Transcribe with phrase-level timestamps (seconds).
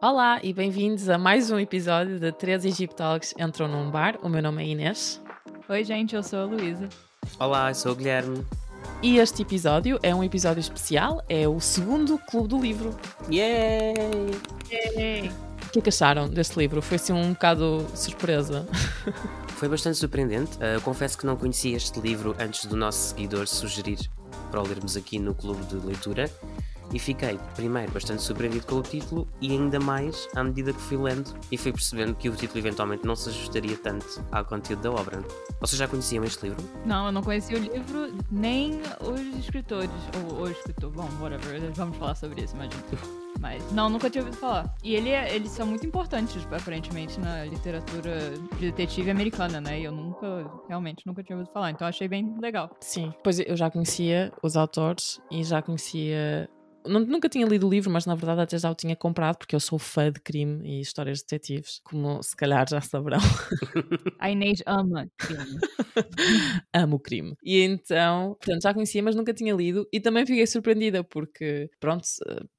[0.00, 4.16] Olá e bem-vindos a mais um episódio de Três Egiptólogos Entram num Bar.
[4.22, 5.20] O meu nome é Inês.
[5.68, 6.88] Oi, gente, eu sou a Luísa.
[7.36, 8.46] Olá, eu sou o Guilherme.
[9.02, 12.96] E este episódio é um episódio especial, é o segundo Clube do Livro.
[13.28, 13.94] Yay!
[14.70, 15.32] Yay!
[15.66, 16.80] O que é que acharam deste livro?
[16.80, 18.68] Foi assim um bocado surpresa.
[19.58, 20.56] Foi bastante surpreendente.
[20.58, 23.98] Uh, confesso que não conhecia este livro antes do nosso seguidor sugerir
[24.48, 26.30] para o lermos aqui no Clube de Leitura
[26.92, 30.96] e fiquei, primeiro, bastante surpreendido com o título e ainda mais à medida que fui
[30.96, 34.90] lendo e fui percebendo que o título eventualmente não se ajustaria tanto ao conteúdo da
[34.90, 35.22] obra.
[35.60, 36.64] Vocês já conheciam este livro?
[36.84, 39.90] Não, eu não conhecia o livro, nem os escritores,
[40.30, 42.82] ou o escritor, bom, whatever, vamos falar sobre isso, imagino.
[43.40, 44.74] Mas não, nunca tinha ouvido falar.
[44.82, 49.80] E ele, é, eles são muito importantes, aparentemente, na literatura de detetive americana, né?
[49.80, 51.70] E eu nunca, realmente, nunca tinha ouvido falar.
[51.70, 52.70] Então achei bem legal.
[52.80, 56.50] Sim, pois eu já conhecia os autores e já conhecia
[56.88, 59.60] nunca tinha lido o livro, mas na verdade até já o tinha comprado, porque eu
[59.60, 63.18] sou fã de crime e histórias de detetives, como se calhar já saberão.
[64.20, 65.58] A Inês ama crime.
[66.74, 67.34] Amo o crime.
[67.42, 72.04] E então, portanto, já conhecia, mas nunca tinha lido e também fiquei surpreendida, porque, pronto,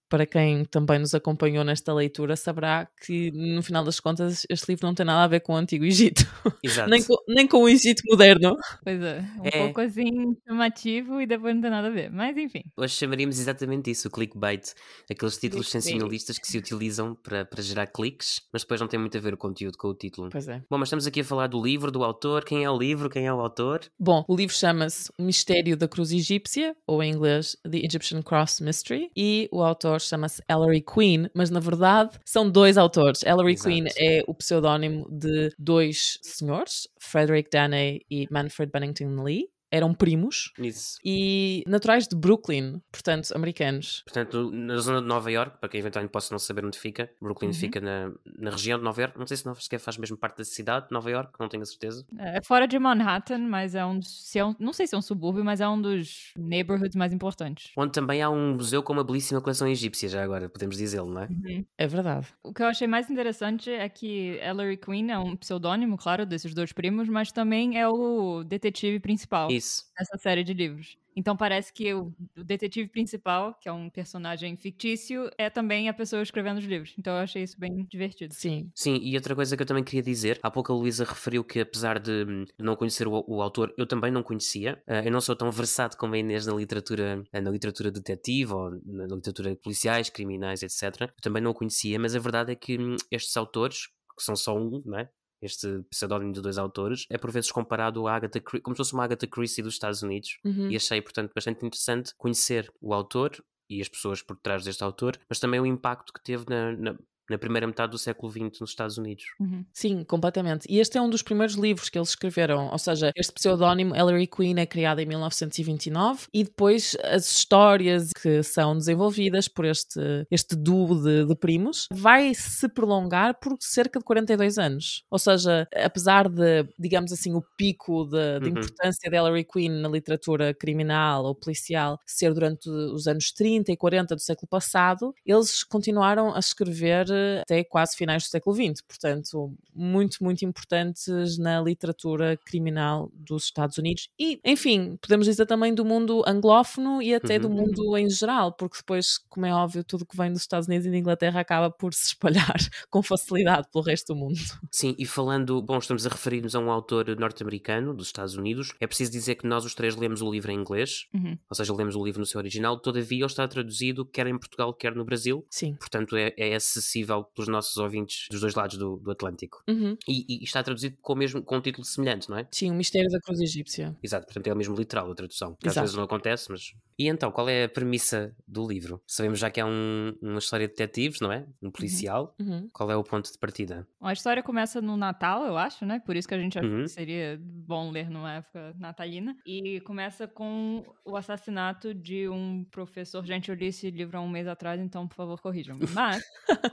[0.09, 4.87] para quem também nos acompanhou nesta leitura, saberá que, no final das contas, este livro
[4.87, 6.25] não tem nada a ver com o Antigo Egito.
[6.63, 6.89] Exato.
[6.89, 8.57] nem, com, nem com o Egito moderno.
[8.83, 9.51] Pois é, um é.
[9.51, 12.11] pouco assim chamativo e depois não tem nada a ver.
[12.11, 12.63] Mas enfim.
[12.75, 14.73] Hoje chamaríamos exatamente isso, o clickbait.
[15.09, 19.15] Aqueles títulos sensacionalistas que se utilizam para, para gerar cliques, mas depois não tem muito
[19.15, 20.29] a ver o conteúdo com o título.
[20.31, 20.63] Pois é.
[20.69, 22.43] Bom, mas estamos aqui a falar do livro, do autor.
[22.43, 23.09] Quem é o livro?
[23.09, 23.81] Quem é o autor?
[23.99, 28.59] Bom, o livro chama-se O Mistério da Cruz Egípcia, ou em inglês The Egyptian Cross
[28.59, 33.23] Mystery, e o autor chama-se Ellery Queen, mas na verdade são dois autores.
[33.23, 33.69] Ellery Exato.
[33.69, 40.51] Queen é o pseudónimo de dois senhores, Frederick Danney e Manfred Bennington Lee eram primos
[40.57, 40.97] Isso.
[41.03, 44.03] e naturais de Brooklyn, portanto, americanos.
[44.03, 47.49] Portanto, na zona de Nova York, para quem eventualmente possa não saber onde fica, Brooklyn
[47.49, 47.53] uhum.
[47.53, 49.17] fica na, na região de Nova York.
[49.17, 51.63] Não sei se não sequer faz mesmo parte da cidade de Nova York, não tenho
[51.63, 52.05] a certeza.
[52.17, 55.01] É fora de Manhattan, mas é um, se é um não sei se é um
[55.01, 57.71] subúrbio, mas é um dos neighborhoods mais importantes.
[57.77, 61.21] Onde também há um museu com uma belíssima coleção egípcia, já agora, podemos dizê-lo, não
[61.21, 61.27] é?
[61.27, 61.65] Uhum.
[61.77, 62.27] É verdade.
[62.43, 66.53] O que eu achei mais interessante é que Ellery Queen é um pseudônimo, claro, desses
[66.53, 69.49] dois primos, mas também é o detetive principal.
[69.51, 69.58] Isso.
[69.97, 70.97] Dessa série de livros.
[71.15, 76.21] Então parece que o, detetive principal, que é um personagem fictício, é também a pessoa
[76.21, 76.95] escrevendo os livros.
[76.97, 78.33] Então eu achei isso bem divertido.
[78.33, 78.71] Sim.
[78.73, 81.59] Sim, e outra coisa que eu também queria dizer, há pouco a Luísa referiu que
[81.59, 84.81] apesar de não conhecer o, o autor, eu também não conhecia.
[84.87, 88.53] Uh, eu não sou tão versado como a Inês na literatura, uh, na literatura detetive
[88.53, 91.01] ou na literatura policiais, criminais, etc.
[91.01, 93.87] Eu também não o conhecia, mas a verdade é que hum, estes autores,
[94.17, 95.09] que são só um, não é?
[95.41, 98.93] Este pseudónimo de dois autores, é por vezes comparado a Agatha Christie, como se fosse
[98.93, 100.69] uma Agatha Christie dos Estados Unidos, uhum.
[100.69, 105.17] e achei, portanto, bastante interessante conhecer o autor e as pessoas por trás deste autor,
[105.29, 106.97] mas também o impacto que teve na, na
[107.29, 109.25] na primeira metade do século XX nos Estados Unidos.
[109.39, 109.65] Uhum.
[109.73, 110.65] Sim, completamente.
[110.69, 114.27] E este é um dos primeiros livros que eles escreveram, ou seja, este pseudónimo Ellery
[114.27, 120.55] Queen é criado em 1929 e depois as histórias que são desenvolvidas por este, este
[120.55, 125.03] duo de, de primos vai se prolongar por cerca de 42 anos.
[125.09, 128.57] Ou seja, apesar de, digamos assim, o pico de, de uhum.
[128.57, 133.77] importância de Ellery Queen na literatura criminal ou policial ser durante os anos 30 e
[133.77, 137.07] 40 do século passado, eles continuaram a escrever
[137.41, 143.77] até quase finais do século XX, portanto, muito, muito importantes na literatura criminal dos Estados
[143.77, 147.41] Unidos e, enfim, podemos dizer também do mundo anglófono e até uhum.
[147.41, 150.85] do mundo em geral, porque depois, como é óbvio, tudo que vem dos Estados Unidos
[150.85, 152.57] e da Inglaterra acaba por se espalhar
[152.89, 154.39] com facilidade pelo resto do mundo.
[154.71, 158.87] Sim, e falando, bom, estamos a referir-nos a um autor norte-americano dos Estados Unidos, é
[158.87, 161.37] preciso dizer que nós os três lemos o livro em inglês, uhum.
[161.49, 164.73] ou seja, lemos o livro no seu original, todavia ele está traduzido quer em Portugal,
[164.73, 165.45] quer no Brasil.
[165.49, 165.75] Sim.
[165.75, 169.63] Portanto, é, é acessível pelos nossos ouvintes dos dois lados do, do Atlântico.
[169.67, 169.97] Uhum.
[170.07, 172.47] E, e, está traduzido com, o mesmo, com um título semelhante, não é?
[172.51, 173.95] Sim, o Mistério da Cruz Egípcia.
[174.01, 175.55] Exato, portanto é o mesmo literal a tradução.
[175.59, 176.73] Que às vezes não acontece, mas.
[176.97, 179.01] E então, qual é a premissa do livro?
[179.07, 181.45] Sabemos já que é um, uma história de detetives, não é?
[181.61, 181.71] Um uhum.
[181.71, 182.35] policial.
[182.39, 182.67] Uhum.
[182.73, 183.87] Qual é o ponto de partida?
[184.01, 186.01] A história começa no Natal, eu acho, né?
[186.05, 186.83] Por isso que a gente achou uhum.
[186.83, 189.35] que seria bom ler numa época natalina.
[189.45, 193.25] E começa com o assassinato de um professor.
[193.25, 195.77] Gente, eu li esse livro há um mês atrás, então por favor corrijam.
[195.93, 196.23] Mas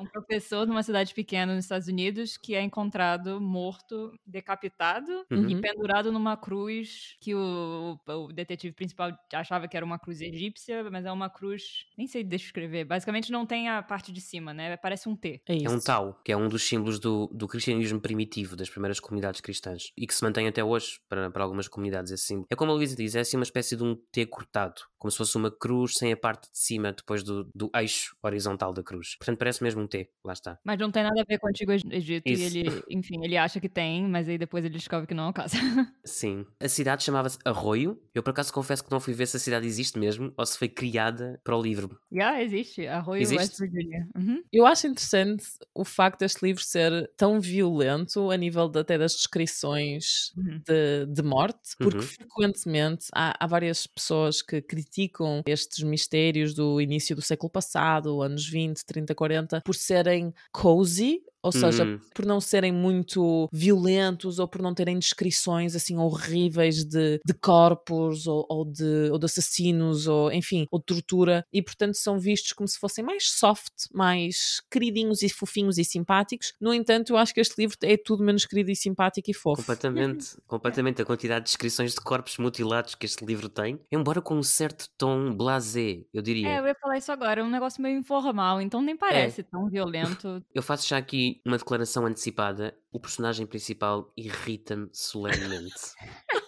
[0.01, 5.49] um professor numa cidade pequena nos Estados Unidos que é encontrado morto, decapitado uhum.
[5.49, 10.89] e pendurado numa cruz que o, o, detetive principal achava que era uma cruz egípcia,
[10.91, 11.87] mas é uma cruz.
[11.97, 12.85] Nem sei descrever.
[12.85, 14.77] Basicamente não tem a parte de cima, né?
[14.77, 15.43] Parece um T.
[15.47, 19.01] É, é um tau, que é um dos símbolos do, do cristianismo primitivo, das primeiras
[19.01, 22.47] comunidades cristãs e que se mantém até hoje para, para algumas comunidades esse símbolo.
[22.51, 25.19] É como a Luísa diz, é assim uma espécie de um T cortado, como se
[25.19, 29.17] fosse uma cruz sem a parte de cima depois do, do eixo horizontal da cruz.
[29.19, 30.06] Portanto, parece mesmo um T.
[30.25, 30.59] lá está.
[30.65, 32.57] Mas não tem nada a ver com o Antigo Egito Isso.
[32.57, 35.29] e ele, enfim, ele acha que tem, mas aí depois ele descobre que não é
[35.31, 35.57] o caso.
[36.05, 36.45] Sim.
[36.61, 38.01] A cidade chamava-se Arroio.
[38.15, 40.59] Eu por acaso confesso que não fui ver se a cidade existe mesmo ou se
[40.59, 41.99] foi criada para o livro.
[42.11, 42.87] Já, yeah, existe.
[42.87, 43.43] Arroio existe?
[43.43, 44.09] West Virginia.
[44.17, 44.43] Uhum.
[44.53, 45.45] Eu acho interessante
[45.75, 50.61] o facto deste livro ser tão violento a nível de, até das descrições uhum.
[50.67, 52.03] de, de morte, porque uhum.
[52.03, 58.47] frequentemente há, há várias pessoas que criticam estes mistérios do início do século passado, anos
[58.49, 62.01] 20, 30, 40, por serem cozy ou seja, hum.
[62.15, 68.27] por não serem muito violentos ou por não terem descrições assim horríveis de, de corpos
[68.27, 72.53] ou, ou, de, ou de assassinos ou enfim, ou de tortura e portanto são vistos
[72.53, 76.53] como se fossem mais soft, mais queridinhos e fofinhos e simpáticos.
[76.61, 79.63] No entanto, eu acho que este livro é tudo menos querido e simpático e fofo.
[79.63, 81.03] Completamente, completamente.
[81.03, 84.89] A quantidade de descrições de corpos mutilados que este livro tem, embora com um certo
[84.99, 86.49] tom blasé, eu diria.
[86.49, 89.45] É, eu ia falar isso agora, é um negócio meio informal, então nem parece é.
[89.45, 90.43] tão violento.
[90.55, 95.75] Eu faço já aqui uma declaração antecipada, o personagem principal irrita-me solenemente.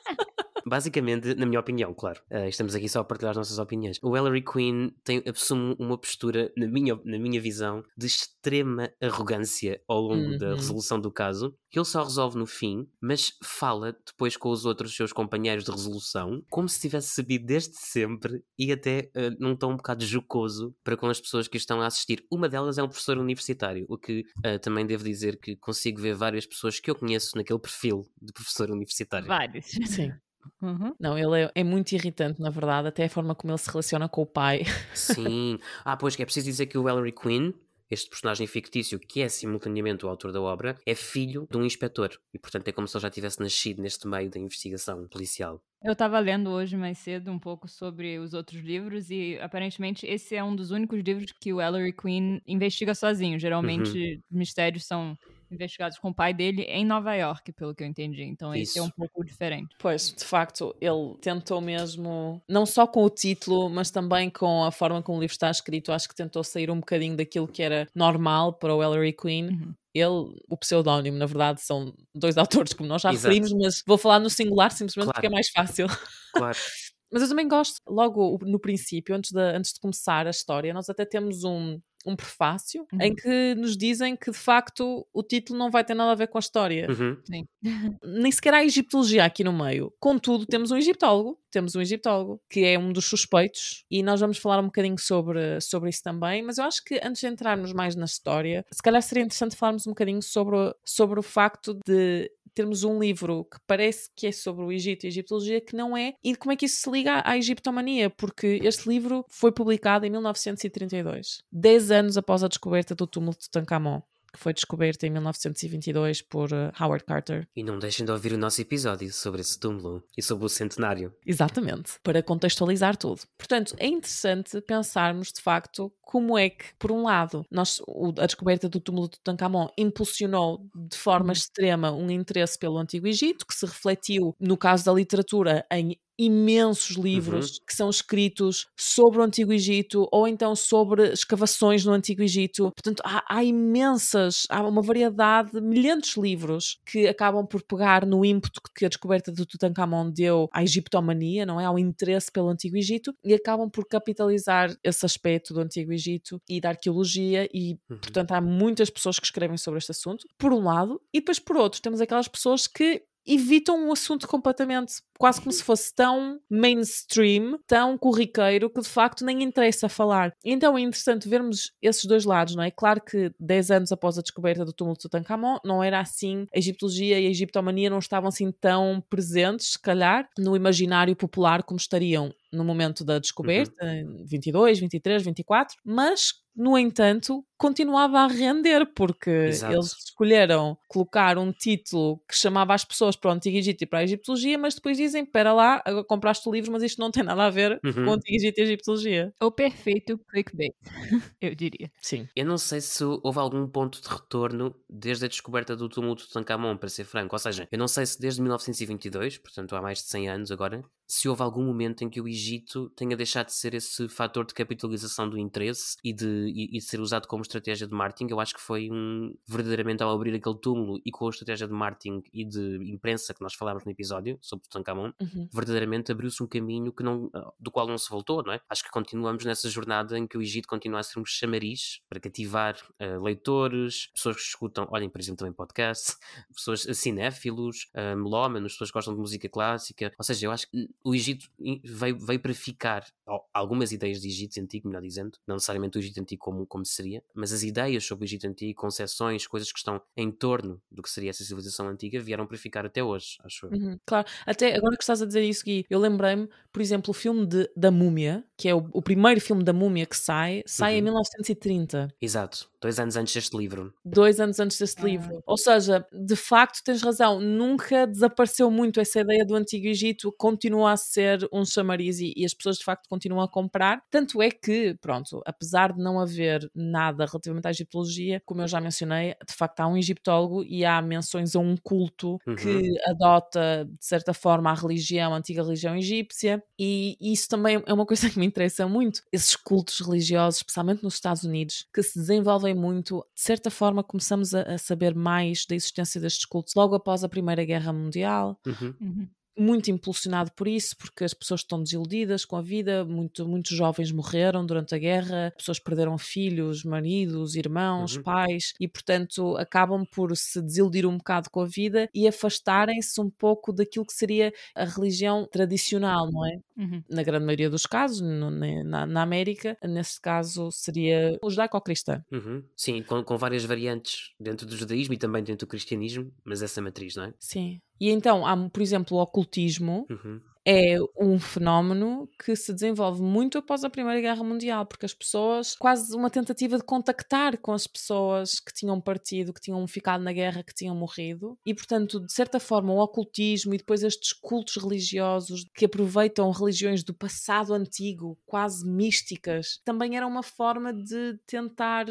[0.69, 3.99] Basicamente, na minha opinião, claro, uh, estamos aqui só a partilhar as nossas opiniões.
[4.03, 9.81] O Ellery Queen tem, assume uma postura, na minha, na minha visão, de extrema arrogância
[9.89, 10.39] ao longo uhum.
[10.39, 14.65] da resolução do caso, que ele só resolve no fim, mas fala depois com os
[14.65, 19.57] outros seus companheiros de resolução, como se tivesse sabido desde sempre e até uh, num
[19.57, 22.25] tom um bocado jocoso para com as pessoas que estão a assistir.
[22.31, 26.15] Uma delas é um professor universitário, o que uh, também devo dizer que consigo ver
[26.15, 29.27] várias pessoas que eu conheço naquele perfil de professor universitário.
[29.27, 29.67] Vários.
[29.67, 30.13] Sim.
[30.61, 30.95] Uhum.
[30.99, 34.09] Não, ele é, é, muito irritante, na verdade, até a forma como ele se relaciona
[34.09, 34.63] com o pai.
[34.95, 35.59] Sim.
[35.85, 37.55] Ah, pois que é preciso dizer que o Ellery Queen,
[37.91, 42.11] este personagem fictício, que é simultaneamente o autor da obra, é filho de um inspetor.
[42.35, 45.63] E, portanto, é como se ele já tivesse nascido neste meio da investigação policial.
[45.83, 50.35] Eu estava lendo hoje mais cedo um pouco sobre os outros livros e aparentemente esse
[50.35, 53.39] é um dos únicos livros que o Ellery Queen investiga sozinho.
[53.39, 54.39] Geralmente, uhum.
[54.39, 55.17] mistérios são
[55.51, 58.23] investigados com o pai dele em Nova York, pelo que eu entendi.
[58.23, 58.73] Então Isso.
[58.73, 59.75] esse é um pouco diferente.
[59.79, 64.71] Pois, de facto, ele tentou mesmo, não só com o título, mas também com a
[64.71, 67.87] forma como o livro está escrito, acho que tentou sair um bocadinho daquilo que era
[67.95, 69.49] normal para o Ellery Queen.
[69.49, 73.35] Uhum ele, o pseudónimo, na verdade, são dois autores, como nós já Exato.
[73.35, 75.15] referimos, mas vou falar no singular simplesmente claro.
[75.15, 75.87] porque é mais fácil.
[76.33, 76.59] Claro.
[77.13, 80.89] mas eu também gosto, logo no princípio, antes de, antes de começar a história, nós
[80.89, 83.03] até temos um, um prefácio uhum.
[83.03, 86.29] em que nos dizem que de facto o título não vai ter nada a ver
[86.29, 86.89] com a história.
[86.91, 87.45] Uhum.
[88.03, 89.93] Nem sequer há egiptologia aqui no meio.
[90.01, 94.39] Contudo, temos um egiptólogo, temos um egiptólogo que é um dos suspeitos e nós vamos
[94.39, 96.43] falar um bocadinho sobre, sobre isso também.
[96.43, 99.87] Mas eu acho que antes de entrarmos mais na história, se calhar seria interessante falarmos
[99.87, 104.65] um bocadinho sobre, sobre o facto de termos um livro que parece que é sobre
[104.65, 107.23] o Egito e a egiptologia que não é, e como é que isso se liga
[107.25, 113.07] à egiptomania, porque este livro foi publicado em 1932, 10 anos após a descoberta do
[113.07, 114.01] túmulo de Tutankhamon
[114.39, 117.49] que foi descoberta em 1922 por uh, Howard Carter.
[117.57, 121.13] E não deixem de ouvir o nosso episódio sobre esse túmulo e sobre o centenário.
[121.27, 123.23] Exatamente, para contextualizar tudo.
[123.37, 127.83] Portanto, é interessante pensarmos de facto como é que, por um lado, nós,
[128.19, 131.33] a descoberta do túmulo de Tutankhamon impulsionou de forma uhum.
[131.33, 136.97] extrema um interesse pelo Antigo Egito, que se refletiu, no caso da literatura, em imensos
[136.97, 137.65] livros uhum.
[137.67, 142.73] que são escritos sobre o Antigo Egito ou então sobre escavações no Antigo Egito.
[142.73, 148.25] Portanto, há, há imensas, há uma variedade, milhares de livros que acabam por pegar no
[148.25, 151.65] ímpeto que a descoberta de Tutankhamon deu à egiptomania, não é?
[151.65, 156.61] Ao interesse pelo Antigo Egito e acabam por capitalizar esse aspecto do Antigo Egito e
[156.61, 157.99] da arqueologia e, uhum.
[157.99, 161.57] portanto, há muitas pessoas que escrevem sobre este assunto, por um lado, e depois por
[161.57, 167.59] outro, temos aquelas pessoas que evitam um assunto completamente, quase como se fosse tão mainstream,
[167.67, 170.33] tão corriqueiro, que de facto nem interessa falar.
[170.45, 172.71] Então é interessante vermos esses dois lados, não é?
[172.71, 176.59] Claro que 10 anos após a descoberta do túmulo de Tutankhamon, não era assim, a
[176.59, 181.79] egiptologia e a egiptomania não estavam assim tão presentes, se calhar, no imaginário popular como
[181.79, 184.25] estariam no momento da descoberta, uhum.
[184.25, 189.73] 22, 23, 24, mas no entanto, continuava a render, porque Exato.
[189.73, 194.01] eles escolheram colocar um título que chamava as pessoas para o Antigo Egito e para
[194.01, 197.45] a Egiptologia, mas depois dizem: espera lá, compraste o livro, mas isto não tem nada
[197.45, 197.93] a ver uhum.
[197.93, 199.35] com o Antigo Egito e a Egiptologia.
[199.41, 200.75] O perfeito clickbait,
[201.41, 201.93] eu diria.
[202.03, 202.27] Sim.
[202.35, 206.27] Eu não sei se houve algum ponto de retorno desde a descoberta do túmulo de
[206.27, 207.37] Tutankhamon, para ser franco.
[207.37, 210.83] Ou seja, eu não sei se desde 1922, portanto há mais de 100 anos agora,
[211.09, 214.53] se houve algum momento em que o Egito tenha deixado de ser esse fator de
[214.53, 218.31] capitalização do interesse e de, e, e de ser usado como estratégia de marketing.
[218.31, 221.73] Eu acho que foi um, verdadeiramente ao abrir aquele túmulo e com a estratégia de
[221.73, 225.49] marketing e de imprensa que nós falámos no episódio sobre Tutankhamon, uhum.
[225.51, 228.61] verdadeiramente abriu-se um caminho que não, do qual não se voltou, não é?
[228.69, 232.21] Acho que continuamos nessa jornada em que o Egito continua a ser um chamariz para
[232.21, 236.17] cativar uh, leitores, pessoas que escutam, olhem, por exemplo, também podcast,
[236.55, 240.13] pessoas cinéfilos, uh, melómanos, pessoas que gostam de música clássica.
[240.19, 241.49] Ou seja, eu acho que o Egito
[241.85, 243.07] veio, veio para ficar.
[243.53, 247.23] Algumas ideias de Egito Antigo, melhor dizendo, não necessariamente o Egito Antigo como, como seria,
[247.35, 251.11] mas as ideias sobre o Egito Antigo, concepções, coisas que estão em torno do que
[251.11, 253.71] seria essa civilização antiga, vieram para ficar até hoje, acho eu.
[253.73, 257.15] Uhum, claro, até agora que estás a dizer isso, Gui, eu lembrei-me, por exemplo, o
[257.15, 260.95] filme de, da Múmia, que é o, o primeiro filme da Múmia que sai, sai
[260.95, 260.99] uhum.
[260.99, 262.15] em 1930.
[262.21, 263.93] Exato, dois anos antes deste livro.
[264.05, 265.05] Dois anos antes deste ah.
[265.05, 265.43] livro.
[265.47, 270.93] Ou seja, de facto, tens razão, nunca desapareceu muito essa ideia do Antigo Egito, continua
[270.93, 274.03] a ser um chamariz e, e as pessoas de facto continuam a comprar.
[274.11, 278.81] Tanto é que, pronto, apesar de não haver nada relativamente à egiptologia, como eu já
[278.81, 282.55] mencionei, de facto há um egiptólogo e há menções a um culto uhum.
[282.55, 287.93] que adota, de certa forma, a religião, a antiga religião egípcia, e isso também é
[287.93, 289.23] uma coisa que me interessa muito.
[289.33, 294.55] Esses cultos religiosos, especialmente nos Estados Unidos, que se desenvolvem muito, de certa forma começamos
[294.55, 298.59] a, a saber mais da existência destes cultos logo após a Primeira Guerra Mundial.
[298.67, 298.95] Uhum.
[299.01, 303.77] Uhum muito impulsionado por isso, porque as pessoas estão desiludidas com a vida, muito, muitos
[303.77, 308.23] jovens morreram durante a guerra, pessoas perderam filhos, maridos, irmãos, uhum.
[308.23, 313.29] pais, e portanto acabam por se desiludir um bocado com a vida e afastarem-se um
[313.29, 316.59] pouco daquilo que seria a religião tradicional, não é?
[316.79, 317.03] Uhum.
[317.11, 322.25] Na grande maioria dos casos, no, na, na, América, nesse caso seria o judaico-cristã.
[322.31, 322.63] Uhum.
[322.77, 326.81] Sim, com, com várias variantes dentro do judaísmo e também dentro do cristianismo, mas essa
[326.81, 327.35] matriz, não é?
[327.39, 327.81] Sim.
[328.01, 333.57] E então há, por exemplo, o ocultismo, uhum é um fenómeno que se desenvolve muito
[333.57, 337.87] após a Primeira Guerra Mundial, porque as pessoas, quase uma tentativa de contactar com as
[337.87, 342.31] pessoas que tinham partido, que tinham ficado na guerra, que tinham morrido, e portanto, de
[342.31, 348.39] certa forma, o ocultismo e depois estes cultos religiosos que aproveitam religiões do passado antigo,
[348.45, 352.05] quase místicas, também era uma forma de tentar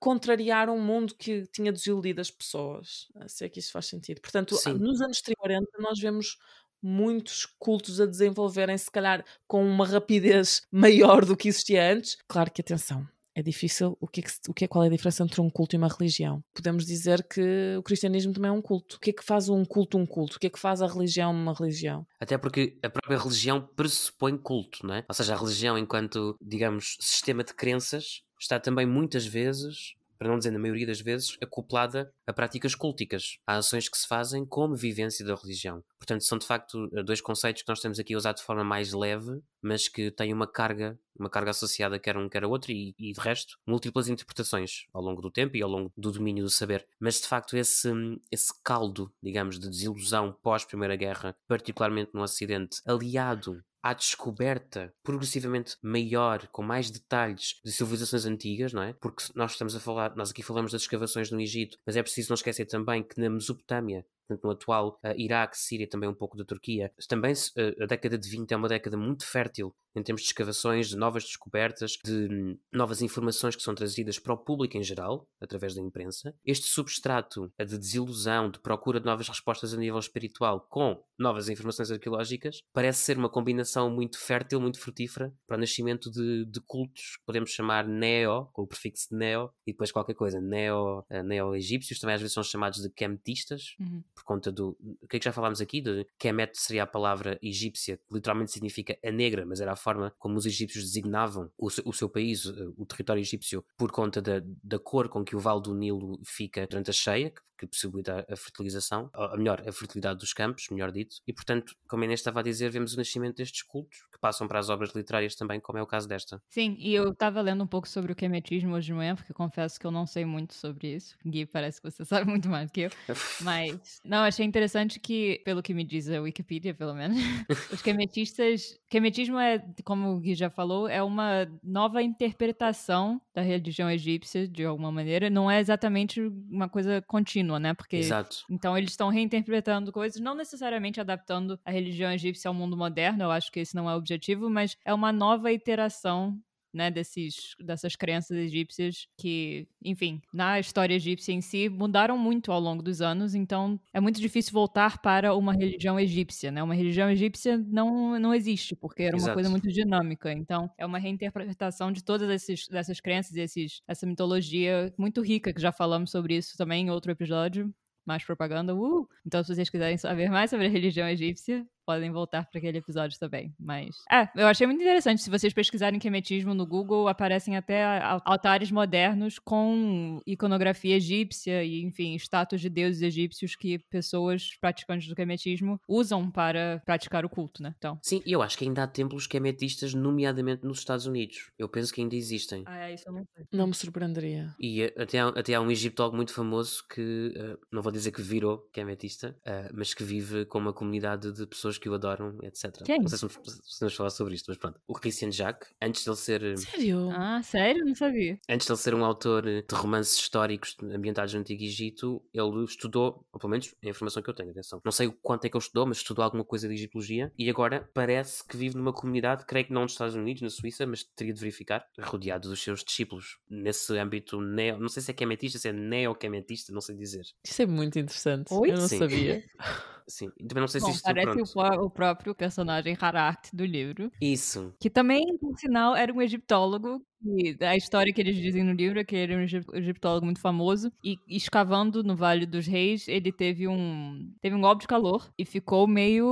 [0.00, 3.06] contrariar um mundo que tinha desiludido as pessoas.
[3.28, 4.20] Se é que isso faz sentido.
[4.20, 4.72] Portanto, Sim.
[4.74, 5.36] nos anos 30
[5.78, 6.38] nós vemos
[6.82, 12.18] muitos cultos a desenvolverem, se calhar com uma rapidez maior do que existia antes.
[12.26, 13.96] Claro que atenção, é difícil.
[14.00, 15.78] O que é, que, o que é qual é a diferença entre um culto e
[15.78, 16.42] uma religião?
[16.54, 18.96] Podemos dizer que o cristianismo também é um culto.
[18.96, 20.36] O que é que faz um culto um culto?
[20.36, 22.06] O que é que faz a religião uma religião?
[22.18, 25.04] Até porque a própria religião pressupõe culto, não é?
[25.08, 30.36] Ou seja, a religião, enquanto, digamos, sistema de crenças, está também muitas vezes para não
[30.36, 34.76] dizer na maioria das vezes, acoplada a práticas culticas, a ações que se fazem como
[34.76, 35.82] vivência da religião.
[35.98, 38.62] Portanto, são de facto eh, dois conceitos que nós temos aqui a usar de forma
[38.62, 42.70] mais leve, mas que têm uma carga, uma carga associada quer um quer a outro
[42.70, 46.44] e, e de resto, múltiplas interpretações ao longo do tempo e ao longo do domínio
[46.44, 46.86] do saber.
[47.00, 47.88] Mas de facto esse,
[48.30, 56.46] esse caldo, digamos, de desilusão pós-Primeira Guerra, particularmente no Ocidente, aliado à descoberta progressivamente maior,
[56.48, 58.92] com mais detalhes de civilizações antigas, não é?
[58.94, 62.30] Porque nós estamos a falar, nós aqui falamos das escavações no Egito, mas é preciso
[62.30, 64.04] não esquecer também que na Mesopotâmia
[64.42, 66.92] no atual uh, Iraque, Síria, também um pouco da Turquia.
[67.08, 70.88] Também uh, a década de 20 é uma década muito fértil em termos de escavações,
[70.88, 75.28] de novas descobertas, de hum, novas informações que são trazidas para o público em geral,
[75.40, 76.34] através da imprensa.
[76.44, 81.90] Este substrato de desilusão, de procura de novas respostas a nível espiritual com novas informações
[81.90, 87.16] arqueológicas, parece ser uma combinação muito fértil, muito frutífera para o nascimento de, de cultos
[87.16, 91.98] que podemos chamar neo, com o prefixo de neo, e depois qualquer coisa, neo, neo-egípcios,
[91.98, 94.76] também às vezes são chamados de kemetistas, uhum por conta do.
[95.00, 95.80] O que é que já falámos aqui?
[95.80, 100.12] De Kemet seria a palavra egípcia, que literalmente significa a negra, mas era a forma
[100.18, 104.20] como os egípcios designavam o seu, o seu país, eh, o território egípcio, por conta
[104.20, 108.26] da, da cor com que o Vale do Nilo fica durante a cheia, que possibilita
[108.28, 112.20] a fertilização, ou melhor, a fertilidade dos campos, melhor dito, e portanto, como a Inês
[112.20, 115.60] estava a dizer, vemos o nascimento destes cultos que passam para as obras literárias também,
[115.60, 116.42] como é o caso desta.
[116.48, 119.78] Sim, e eu estava lendo um pouco sobre o quemetismo hoje de manhã, porque confesso
[119.78, 121.16] que eu não sei muito sobre isso.
[121.24, 122.90] Gui, parece que você sabe muito mais do que eu.
[123.42, 127.16] Mas, não, achei interessante que, pelo que me diz a Wikipedia, pelo menos,
[127.72, 128.76] os quemetistas.
[128.88, 134.64] Quemetismo é, como o Gui já falou, é uma nova interpretação da religião egípcia, de
[134.64, 135.30] alguma maneira.
[135.30, 137.74] Não é exatamente uma coisa contínua né?
[137.74, 138.44] Porque Exato.
[138.50, 143.30] então eles estão reinterpretando coisas, não necessariamente adaptando a religião egípcia ao mundo moderno, eu
[143.30, 146.38] acho que esse não é o objetivo, mas é uma nova iteração
[146.72, 152.60] né, desses, dessas crenças egípcias que, enfim, na história egípcia em si, mudaram muito ao
[152.60, 156.62] longo dos anos, então é muito difícil voltar para uma religião egípcia, né?
[156.62, 159.34] Uma religião egípcia não, não existe, porque era uma Exato.
[159.34, 164.06] coisa muito dinâmica, então é uma reinterpretação de todas esses, dessas crenças e esses, essa
[164.06, 167.72] mitologia muito rica, que já falamos sobre isso também em outro episódio,
[168.06, 169.08] mais propaganda, uh!
[169.26, 173.18] Então, se vocês quiserem saber mais sobre a religião egípcia, podem voltar para aquele episódio
[173.18, 173.52] também.
[173.58, 173.96] Mas.
[174.10, 175.22] É, eu achei muito interessante.
[175.22, 177.82] Se vocês pesquisarem quemetismo no Google, aparecem até
[178.24, 185.16] altares modernos com iconografia egípcia e, enfim, estátuas de deuses egípcios que pessoas praticantes do
[185.16, 187.74] quemetismo usam para praticar o culto, né?
[187.76, 187.98] Então.
[188.02, 191.50] Sim, e eu acho que ainda há templos quemetistas, nomeadamente nos Estados Unidos.
[191.58, 192.62] Eu penso que ainda existem.
[192.66, 193.46] Ah, é, isso eu não sei.
[193.52, 194.54] Não me surpreenderia.
[194.60, 198.12] E eh, até há, até há um egiptólogo muito famoso que, uh, não vou dizer
[198.12, 202.38] que virou quemetista, uh, mas que vive com uma comunidade de pessoas que o adoram,
[202.42, 202.82] etc.
[202.84, 203.00] Quem?
[203.00, 204.80] Não sei se, se vamos falar sobre isto, mas pronto.
[204.86, 206.42] O Christian Jacques, antes de ele ser.
[206.42, 207.10] Eh, sério?
[207.12, 207.84] Ah, sério?
[207.84, 208.38] Não sabia.
[208.48, 213.26] Antes de ele ser um autor de romances históricos ambientados no Antigo Egito, ele estudou,
[213.32, 214.80] ou pelo menos é a informação que eu tenho, atenção.
[214.84, 217.48] Não sei o quanto é que ele estudou, mas estudou alguma coisa de egiptologia e
[217.48, 221.04] agora parece que vive numa comunidade, creio que não nos Estados Unidos, na Suíça, mas
[221.04, 224.78] teria de verificar, rodeado dos seus discípulos, nesse âmbito neo.
[224.78, 227.24] Não sei se é quemetista, se é neo-quemetista, não sei dizer.
[227.44, 228.52] Isso é muito interessante.
[228.52, 228.70] Oi?
[228.70, 228.98] Eu não Sim.
[228.98, 229.44] sabia.
[230.10, 234.10] Sim, também não sei Bom, se isto parece o, o, próprio personagem Harakt do livro.
[234.20, 234.74] Isso.
[234.80, 238.98] Que também, por sinal, era um egiptólogo e a história que eles dizem no livro
[238.98, 243.30] é que ele é um egiptólogo muito famoso e escavando no Vale dos Reis, ele
[243.30, 246.26] teve um teve um golpe de calor e ficou meio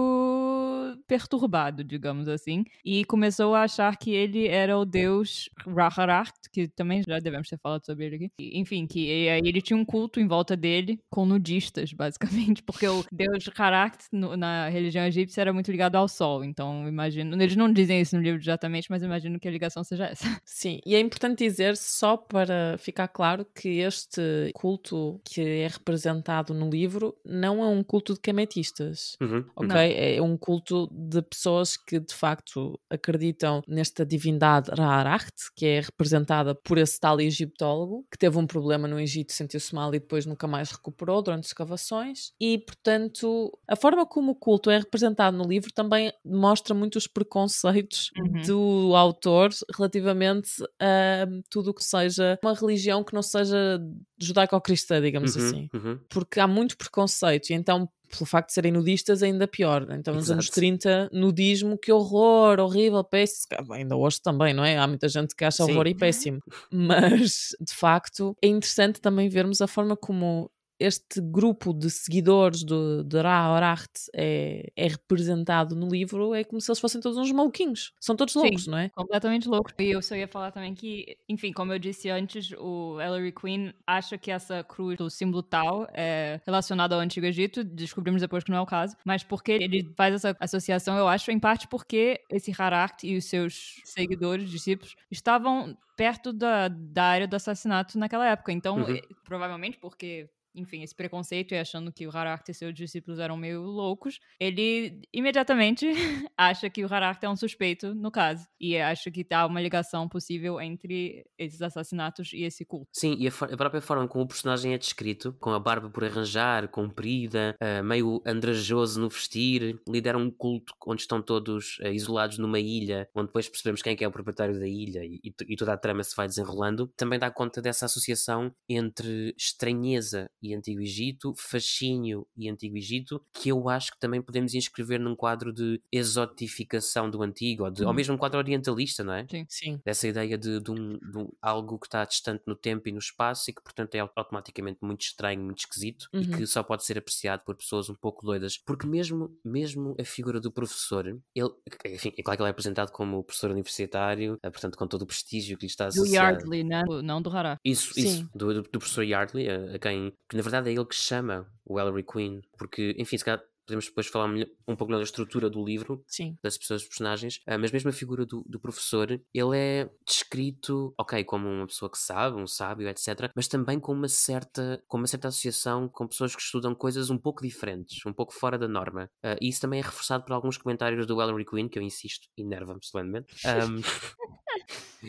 [1.08, 7.02] perturbado, digamos assim, e começou a achar que ele era o deus Raharat, que também
[7.02, 8.30] já devemos ter falado sobre ele aqui.
[8.38, 13.48] Enfim, que ele tinha um culto em volta dele com nudistas, basicamente, porque o deus
[13.56, 18.14] Harat na religião egípcia era muito ligado ao sol, então imagino, eles não dizem isso
[18.14, 20.24] no livro exatamente, mas imagino que a ligação seja essa.
[20.44, 26.52] Sim, e é importante dizer, só para ficar claro, que este culto que é representado
[26.52, 29.44] no livro não é um culto de cametistas, uhum.
[29.56, 29.68] ok?
[29.68, 29.76] Não.
[29.78, 36.54] É um culto de pessoas que de facto acreditam nesta divindade Ra-Aracht, que é representada
[36.54, 40.46] por esse tal egiptólogo, que teve um problema no Egito, sentiu-se mal e depois nunca
[40.46, 42.32] mais recuperou durante escavações.
[42.40, 48.10] E, portanto, a forma como o culto é representado no livro também mostra muitos preconceitos
[48.16, 48.42] uhum.
[48.42, 50.50] do autor relativamente
[50.80, 53.80] a tudo o que seja uma religião que não seja
[54.18, 55.70] judaico-cristã, digamos uhum, assim.
[55.72, 55.98] Uhum.
[56.08, 59.86] Porque há muito preconceito, e então pelo facto de serem nudistas, ainda pior.
[59.90, 60.32] Então, nos Exato.
[60.34, 63.72] anos 30, nudismo, que horror, horrível, péssimo.
[63.72, 64.78] Ainda hoje também, não é?
[64.78, 65.72] Há muita gente que acha Sim.
[65.72, 66.40] horror e péssimo.
[66.72, 73.02] Mas, de facto, é interessante também vermos a forma como este grupo de seguidores do,
[73.02, 77.32] de Ra Oracht é, é, representado no livro é como se eles fossem todos uns
[77.32, 77.92] maluquinhos.
[78.00, 78.88] São todos loucos, Sim, não é?
[78.90, 79.74] Completamente loucos.
[79.78, 83.74] E eu só ia falar também que, enfim, como eu disse antes, o Ellery Queen
[83.86, 87.64] acha que essa cruz do símbolo tal é relacionada ao Antigo Egito.
[87.64, 88.96] Descobrimos depois que não é o caso.
[89.04, 93.24] Mas porque ele faz essa associação, eu acho, em parte porque esse Haracht e os
[93.24, 98.52] seus seguidores, discípulos, estavam perto da, da área do assassinato naquela época.
[98.52, 99.00] Então, uhum.
[99.24, 103.62] provavelmente porque enfim, esse preconceito e achando que o Harakt e seus discípulos eram meio
[103.62, 105.86] loucos, ele imediatamente
[106.36, 108.46] acha que o Harakt é um suspeito no caso.
[108.60, 112.88] E acha que há uma ligação possível entre esses assassinatos e esse culto.
[112.92, 116.04] Sim, e a, a própria forma como o personagem é descrito, com a barba por
[116.04, 122.38] arranjar, comprida, uh, meio andrajoso no vestir, lidera um culto onde estão todos uh, isolados
[122.38, 125.34] numa ilha, onde depois percebemos quem é, que é o proprietário da ilha e, e,
[125.48, 126.88] e toda a trama se vai desenrolando.
[126.96, 133.50] Também dá conta dessa associação entre estranheza e Antigo Egito, Fascínio e Antigo Egito, que
[133.50, 137.88] eu acho que também podemos inscrever num quadro de exotificação do Antigo, ou, de, ou
[137.88, 137.94] uhum.
[137.94, 139.26] mesmo um quadro orientalista, não é?
[139.28, 139.46] Sim.
[139.48, 139.80] Sim.
[139.84, 142.98] Dessa ideia de, de, um, de um, algo que está distante no tempo e no
[142.98, 146.20] espaço e que, portanto, é automaticamente muito estranho, muito esquisito uhum.
[146.20, 148.56] e que só pode ser apreciado por pessoas um pouco doidas.
[148.58, 151.50] Porque mesmo, mesmo a figura do professor, ele,
[151.86, 155.06] enfim, é claro que ele é apresentado como professor universitário, eh, portanto, com todo o
[155.06, 156.38] prestígio que lhe está associado.
[156.38, 157.58] Do Yardley, não, não do Hará.
[157.64, 158.00] Isso, Sim.
[158.00, 160.94] isso, do, do, do professor Yardley, a, a quem que na verdade é ele que
[160.94, 164.30] chama o Ellery Queen, porque, enfim, se calhar podemos depois falar
[164.66, 166.38] um pouco da estrutura do livro, Sim.
[166.42, 170.94] das pessoas, dos personagens, uh, mas mesmo a figura do, do, professor, ele é descrito,
[170.98, 174.96] ok, como uma pessoa que sabe, um sábio, etc., mas também com uma certa, com
[174.96, 178.66] uma certa associação com pessoas que estudam coisas um pouco diferentes, um pouco fora da
[178.66, 179.10] norma.
[179.22, 182.26] Uh, e isso também é reforçado por alguns comentários do Ellery Queen, que eu insisto,
[182.36, 183.34] enerva-me solenemente.
[183.58, 183.80] Um,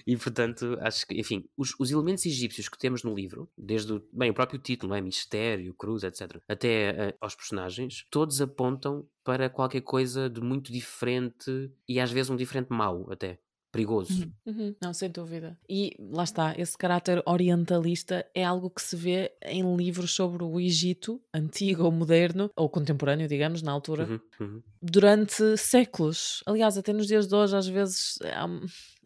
[0.05, 4.03] e portanto, acho que, enfim, os, os, elementos egípcios que temos no livro, desde o,
[4.11, 5.01] bem, o próprio título, é?
[5.01, 11.71] mistério, cruz, etc., até uh, aos personagens, todos apontam para qualquer coisa de muito diferente
[11.87, 13.39] e às vezes um diferente mau, até.
[13.71, 14.23] perigoso.
[14.45, 14.53] Uhum.
[14.53, 14.75] Uhum.
[14.81, 15.57] Não, sem dúvida.
[15.69, 20.59] E lá está, esse caráter orientalista é algo que se vê em livros sobre o
[20.59, 24.19] Egito, antigo ou moderno, ou contemporâneo, digamos, na altura, uhum.
[24.39, 24.63] uhum.
[24.81, 26.43] durante séculos.
[26.45, 28.17] Aliás, até nos dias de hoje, às vezes.
[28.33, 28.47] Há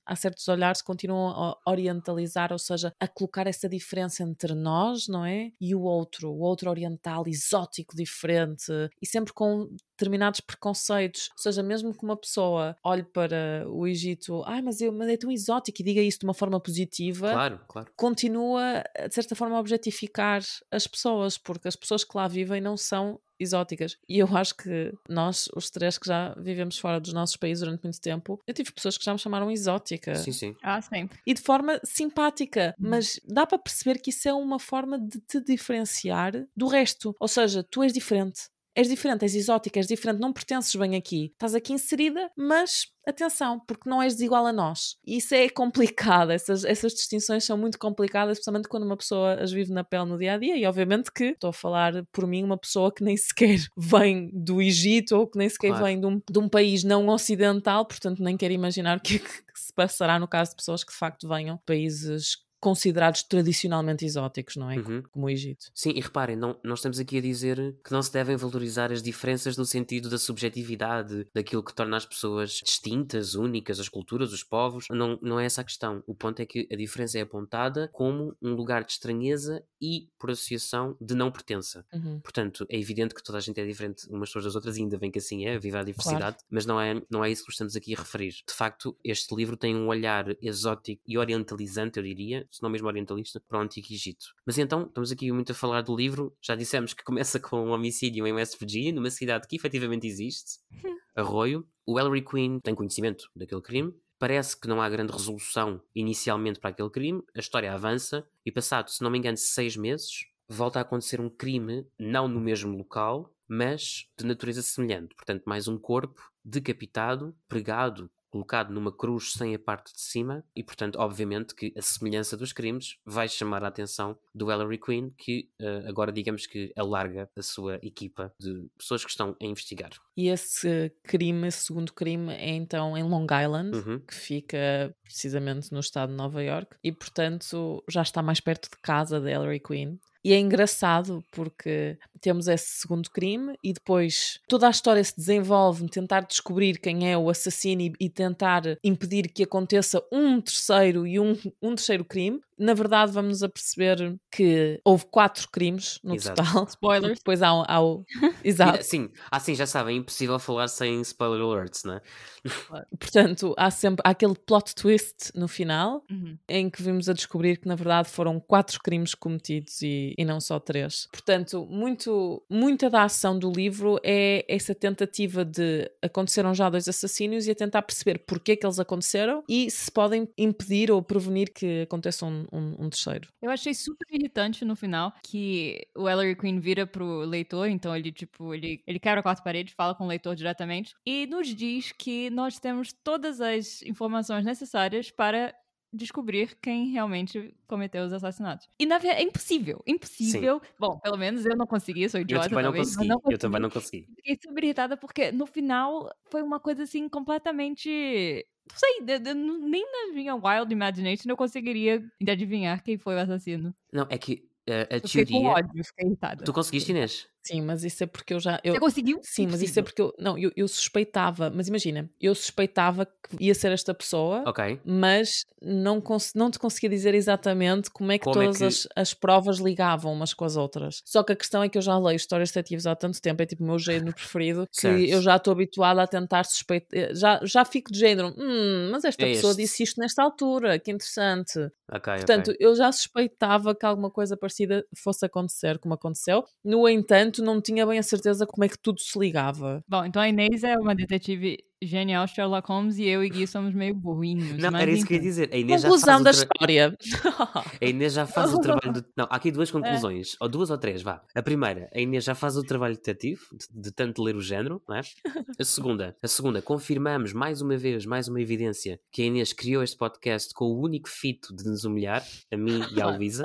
[0.05, 5.07] há certos olhares que continuam a orientalizar, ou seja, a colocar essa diferença entre nós,
[5.07, 5.51] não é?
[5.59, 9.69] E o outro, o outro oriental, exótico, diferente, e sempre com
[10.03, 11.29] determinados preconceitos.
[11.31, 15.17] Ou seja, mesmo que uma pessoa olhe para o Egito, ai, mas, eu, mas é
[15.17, 17.91] tão exótico e diga isso de uma forma positiva, claro, claro.
[17.95, 22.77] continua, de certa forma, a objetificar as pessoas, porque as pessoas que lá vivem não
[22.77, 23.97] são exóticas.
[24.07, 27.83] E eu acho que nós, os três que já vivemos fora dos nossos países durante
[27.83, 30.15] muito tempo, eu tive pessoas que já me chamaram exótica.
[30.15, 30.55] Sim, sim.
[30.61, 31.19] Ah, sempre.
[31.25, 32.89] E de forma simpática, hum.
[32.89, 37.15] mas dá para perceber que isso é uma forma de te diferenciar do resto.
[37.19, 41.31] Ou seja, tu és diferente és diferente, és exótica, és diferente, não pertences bem aqui.
[41.33, 44.95] Estás aqui inserida, mas atenção, porque não és desigual a nós.
[45.05, 49.51] E isso é complicado, essas, essas distinções são muito complicadas, especialmente quando uma pessoa as
[49.51, 50.57] vive na pele no dia a dia.
[50.57, 54.61] E obviamente que estou a falar por mim, uma pessoa que nem sequer vem do
[54.61, 55.85] Egito ou que nem sequer claro.
[55.85, 59.19] vem de um, de um país não ocidental, portanto, nem quero imaginar o que, é
[59.19, 64.05] que se passará no caso de pessoas que de facto venham de países considerados tradicionalmente
[64.05, 64.77] exóticos, não é?
[64.77, 65.03] Uhum.
[65.11, 65.65] Como o Egito.
[65.75, 69.03] Sim, e reparem, não, nós estamos aqui a dizer que não se devem valorizar as
[69.03, 74.45] diferenças no sentido da subjetividade, daquilo que torna as pessoas distintas, únicas, as culturas, os
[74.45, 74.85] povos.
[74.89, 76.01] Não, não é essa a questão.
[76.07, 80.31] O ponto é que a diferença é apontada como um lugar de estranheza e, por
[80.31, 81.85] associação, de não pertença.
[81.91, 82.21] Uhum.
[82.21, 84.97] Portanto, é evidente que toda a gente é diferente umas pessoas das outras, e ainda
[84.97, 86.47] bem que assim é, viva a diversidade, claro.
[86.49, 88.31] mas não é, não é isso que estamos aqui a referir.
[88.47, 92.87] De facto, este livro tem um olhar exótico e orientalizante, eu diria, se não mesmo
[92.87, 94.27] orientalista, para o Antigo Egito.
[94.45, 97.71] Mas então, estamos aqui muito a falar do livro, já dissemos que começa com um
[97.71, 100.59] homicídio em West Virginia, numa cidade que efetivamente existe,
[101.15, 101.67] Arroio.
[101.85, 106.69] O Ellery Queen tem conhecimento daquele crime, parece que não há grande resolução inicialmente para
[106.69, 110.83] aquele crime, a história avança e passado, se não me engano, seis meses, volta a
[110.83, 115.15] acontecer um crime, não no mesmo local, mas de natureza semelhante.
[115.15, 120.63] Portanto, mais um corpo decapitado, pregado colocado numa cruz sem a parte de cima e,
[120.63, 125.51] portanto, obviamente que a semelhança dos crimes vai chamar a atenção do Ellery Queen, que
[125.61, 129.91] uh, agora digamos que alarga a sua equipa de pessoas que estão a investigar.
[130.17, 133.99] E esse crime, esse segundo crime, é então em Long Island, uhum.
[133.99, 138.77] que fica precisamente no estado de Nova York, e portanto já está mais perto de
[138.81, 139.99] casa de Ellery Queen.
[140.23, 145.83] E é engraçado porque temos esse segundo crime e depois toda a história se desenvolve
[145.83, 151.05] em tentar descobrir quem é o assassino e, e tentar impedir que aconteça um terceiro
[151.05, 156.15] e um, um terceiro crime na verdade vamos a perceber que houve quatro crimes no
[156.15, 156.41] Exato.
[156.41, 156.63] total.
[156.69, 157.19] Spoilers.
[157.19, 157.65] Depois há, o.
[157.67, 158.05] Há o...
[158.43, 158.83] Exato.
[158.83, 162.01] Sim, assim já sabem, é impossível falar sem spoiler alerts, não é?
[162.99, 166.37] Portanto, há sempre há aquele plot twist no final uhum.
[166.47, 170.39] em que vimos a descobrir que na verdade foram quatro crimes cometidos e, e não
[170.39, 171.07] só três.
[171.11, 172.11] Portanto, muito,
[172.49, 177.55] muita da ação do livro é essa tentativa de aconteceram já dois assassínios e a
[177.55, 182.85] tentar perceber porquê que eles aconteceram e se podem impedir ou prevenir que aconteçam um,
[182.85, 183.27] um, terceiro.
[183.41, 188.11] Eu achei super irritante no final que o Ellery Queen vira pro leitor, então ele,
[188.11, 191.91] tipo, ele, ele quebra a quarta parede, fala com o leitor diretamente e nos diz
[191.91, 195.53] que nós temos todas as informações necessárias para
[195.93, 198.67] descobrir quem realmente cometeu os assassinatos.
[198.79, 200.61] E na verdade é impossível, impossível.
[200.63, 200.71] Sim.
[200.79, 202.45] Bom, pelo menos eu não consegui, sou idiota.
[202.45, 203.07] Eu também não, consegui.
[203.07, 203.33] não consegui.
[203.33, 204.07] Eu também não consegui.
[204.15, 210.13] Fiquei super irritada porque no final foi uma coisa assim completamente não sei, nem na
[210.13, 213.75] minha wild imagination eu conseguiria adivinhar quem foi o assassino.
[213.91, 215.07] Não, é que uh, a eu teoria.
[215.09, 216.43] Fiquei com ódio, fiquei irritada.
[216.45, 217.27] Tu conseguiste, Inês?
[217.45, 218.59] Sim, mas isso é porque eu já.
[218.63, 218.73] Eu...
[218.73, 219.19] Você conseguiu?
[219.23, 220.13] Sim, mas isso é porque eu.
[220.17, 224.79] Não, eu, eu suspeitava, mas imagina, eu suspeitava que ia ser esta pessoa, Ok.
[224.85, 226.31] mas não, cons...
[226.35, 229.57] não te conseguia dizer exatamente como é que Como é todas que- As, as provas
[229.57, 231.01] ligavam umas com as outras.
[231.05, 233.45] Só que a questão é que eu já leio histórias detetives há tanto tempo, é
[233.45, 234.99] tipo o meu género preferido, que Certo.
[235.09, 237.15] eu já estou habituada a tentar suspeitar.
[237.15, 239.61] Já, já fico de género, hum, mas esta É pessoa este.
[239.63, 241.59] disse isto nesta altura, que interessante.
[241.91, 242.57] Ok, Portanto, ok.
[242.59, 246.43] eu já suspeitava que alguma coisa parecida fosse acontecer, como aconteceu.
[246.63, 249.83] No entanto, não tinha bem a certeza como é que tudo se ligava.
[249.87, 253.73] Bom, então a Inês é uma detetive genial Sherlock Holmes e eu e Gui somos
[253.73, 254.57] meio burrinhos.
[254.61, 255.49] Não, mas era isso que eu ia dizer.
[255.51, 256.97] A Inês já Conclusão faz o da tra- história.
[257.81, 259.05] A Inês já faz o trabalho do...
[259.15, 259.51] Não, há aqui É.
[259.51, 261.21] duas conclusões, ou duas ou três, vá.
[261.35, 264.81] A primeira, a Inês já faz o trabalho detetive, de, de tanto ler o género,
[264.87, 265.01] não é?
[265.59, 269.83] A segunda, a segunda, confirmamos mais uma vez, mais uma evidência, que a Inês criou
[269.83, 273.43] este podcast com o único fito de nos humilhar, a mim e à Luísa.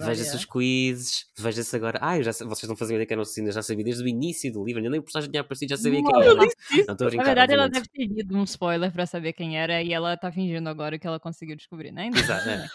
[0.00, 1.98] veja-se os quizzes, veja-se agora.
[2.00, 4.64] Ah, já, vocês não faziam ideia que era um já sabia desde o início do
[4.64, 6.34] livro, ainda nem o personagem tinha aparecido, já sabia quem era.
[6.34, 7.16] Não, estou a brincar.
[7.16, 10.30] Na verdade, ela deve ter lido um spoiler para saber quem era e ela tá
[10.30, 12.10] fingindo agora que ela conseguiu descobrir, né?
[12.14, 12.68] Exato, é.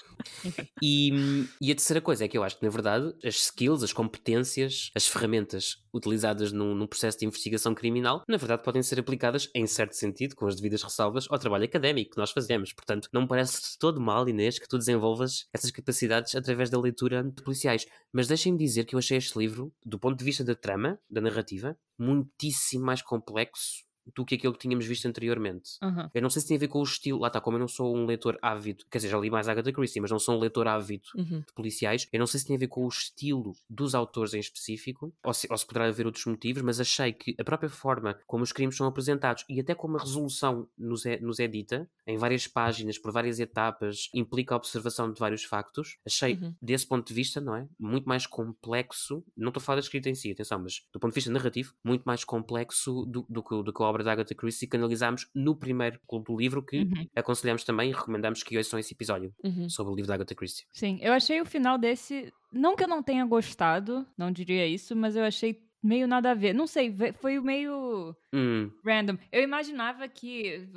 [0.82, 3.94] e, e a terceira coisa é que eu acho que, na verdade, as skills, as
[3.94, 9.50] competências, as ferramentas utilizadas num, num processo de investigação criminal, na verdade, podem ser aplicadas,
[9.54, 12.74] em certo sentido, com as devidas ressalvas, ao trabalho académico que nós fazemos.
[12.74, 17.24] Portanto, não me parece todo mal, Inês, que tu desenvolvas essas capacidades através da leitura
[17.24, 17.86] de policiais.
[18.12, 21.22] Mas deixem-me dizer que eu achei este livro, do ponto de vista da trama, da
[21.22, 25.78] narrativa, muitíssimo mais complexo do que aquilo que tínhamos visto anteriormente.
[25.82, 26.10] Uhum.
[26.14, 27.68] Eu não sei se tem a ver com o estilo, lá está, como eu não
[27.68, 30.40] sou um leitor ávido, quer dizer, já li mais Agatha Christie, mas não sou um
[30.40, 31.40] leitor ávido uhum.
[31.40, 34.40] de policiais, eu não sei se tem a ver com o estilo dos autores em
[34.40, 38.18] específico, ou se, ou se poderá haver outros motivos, mas achei que a própria forma
[38.26, 41.90] como os crimes são apresentados e até como a resolução nos é, nos é dita,
[42.06, 46.54] em várias páginas, por várias etapas, implica a observação de vários factos, achei, uhum.
[46.62, 47.68] desse ponto de vista, não é?
[47.80, 51.12] Muito mais complexo, não estou a falar da escrita em si, atenção, mas do ponto
[51.12, 54.12] de vista narrativo, muito mais complexo do, do, do, do que a obra obra da
[54.12, 57.08] Agatha Christie que analisámos no primeiro clube do livro, que uhum.
[57.16, 59.70] aconselhamos também e recomendamos que ouçam esse episódio uhum.
[59.70, 60.66] sobre o livro da Agatha Christie.
[60.72, 62.32] Sim, eu achei o final desse.
[62.52, 66.34] Não que eu não tenha gostado, não diria isso, mas eu achei meio nada a
[66.34, 66.54] ver.
[66.54, 68.72] Não sei, foi meio hum.
[68.86, 69.18] random.
[69.32, 70.68] Eu imaginava que.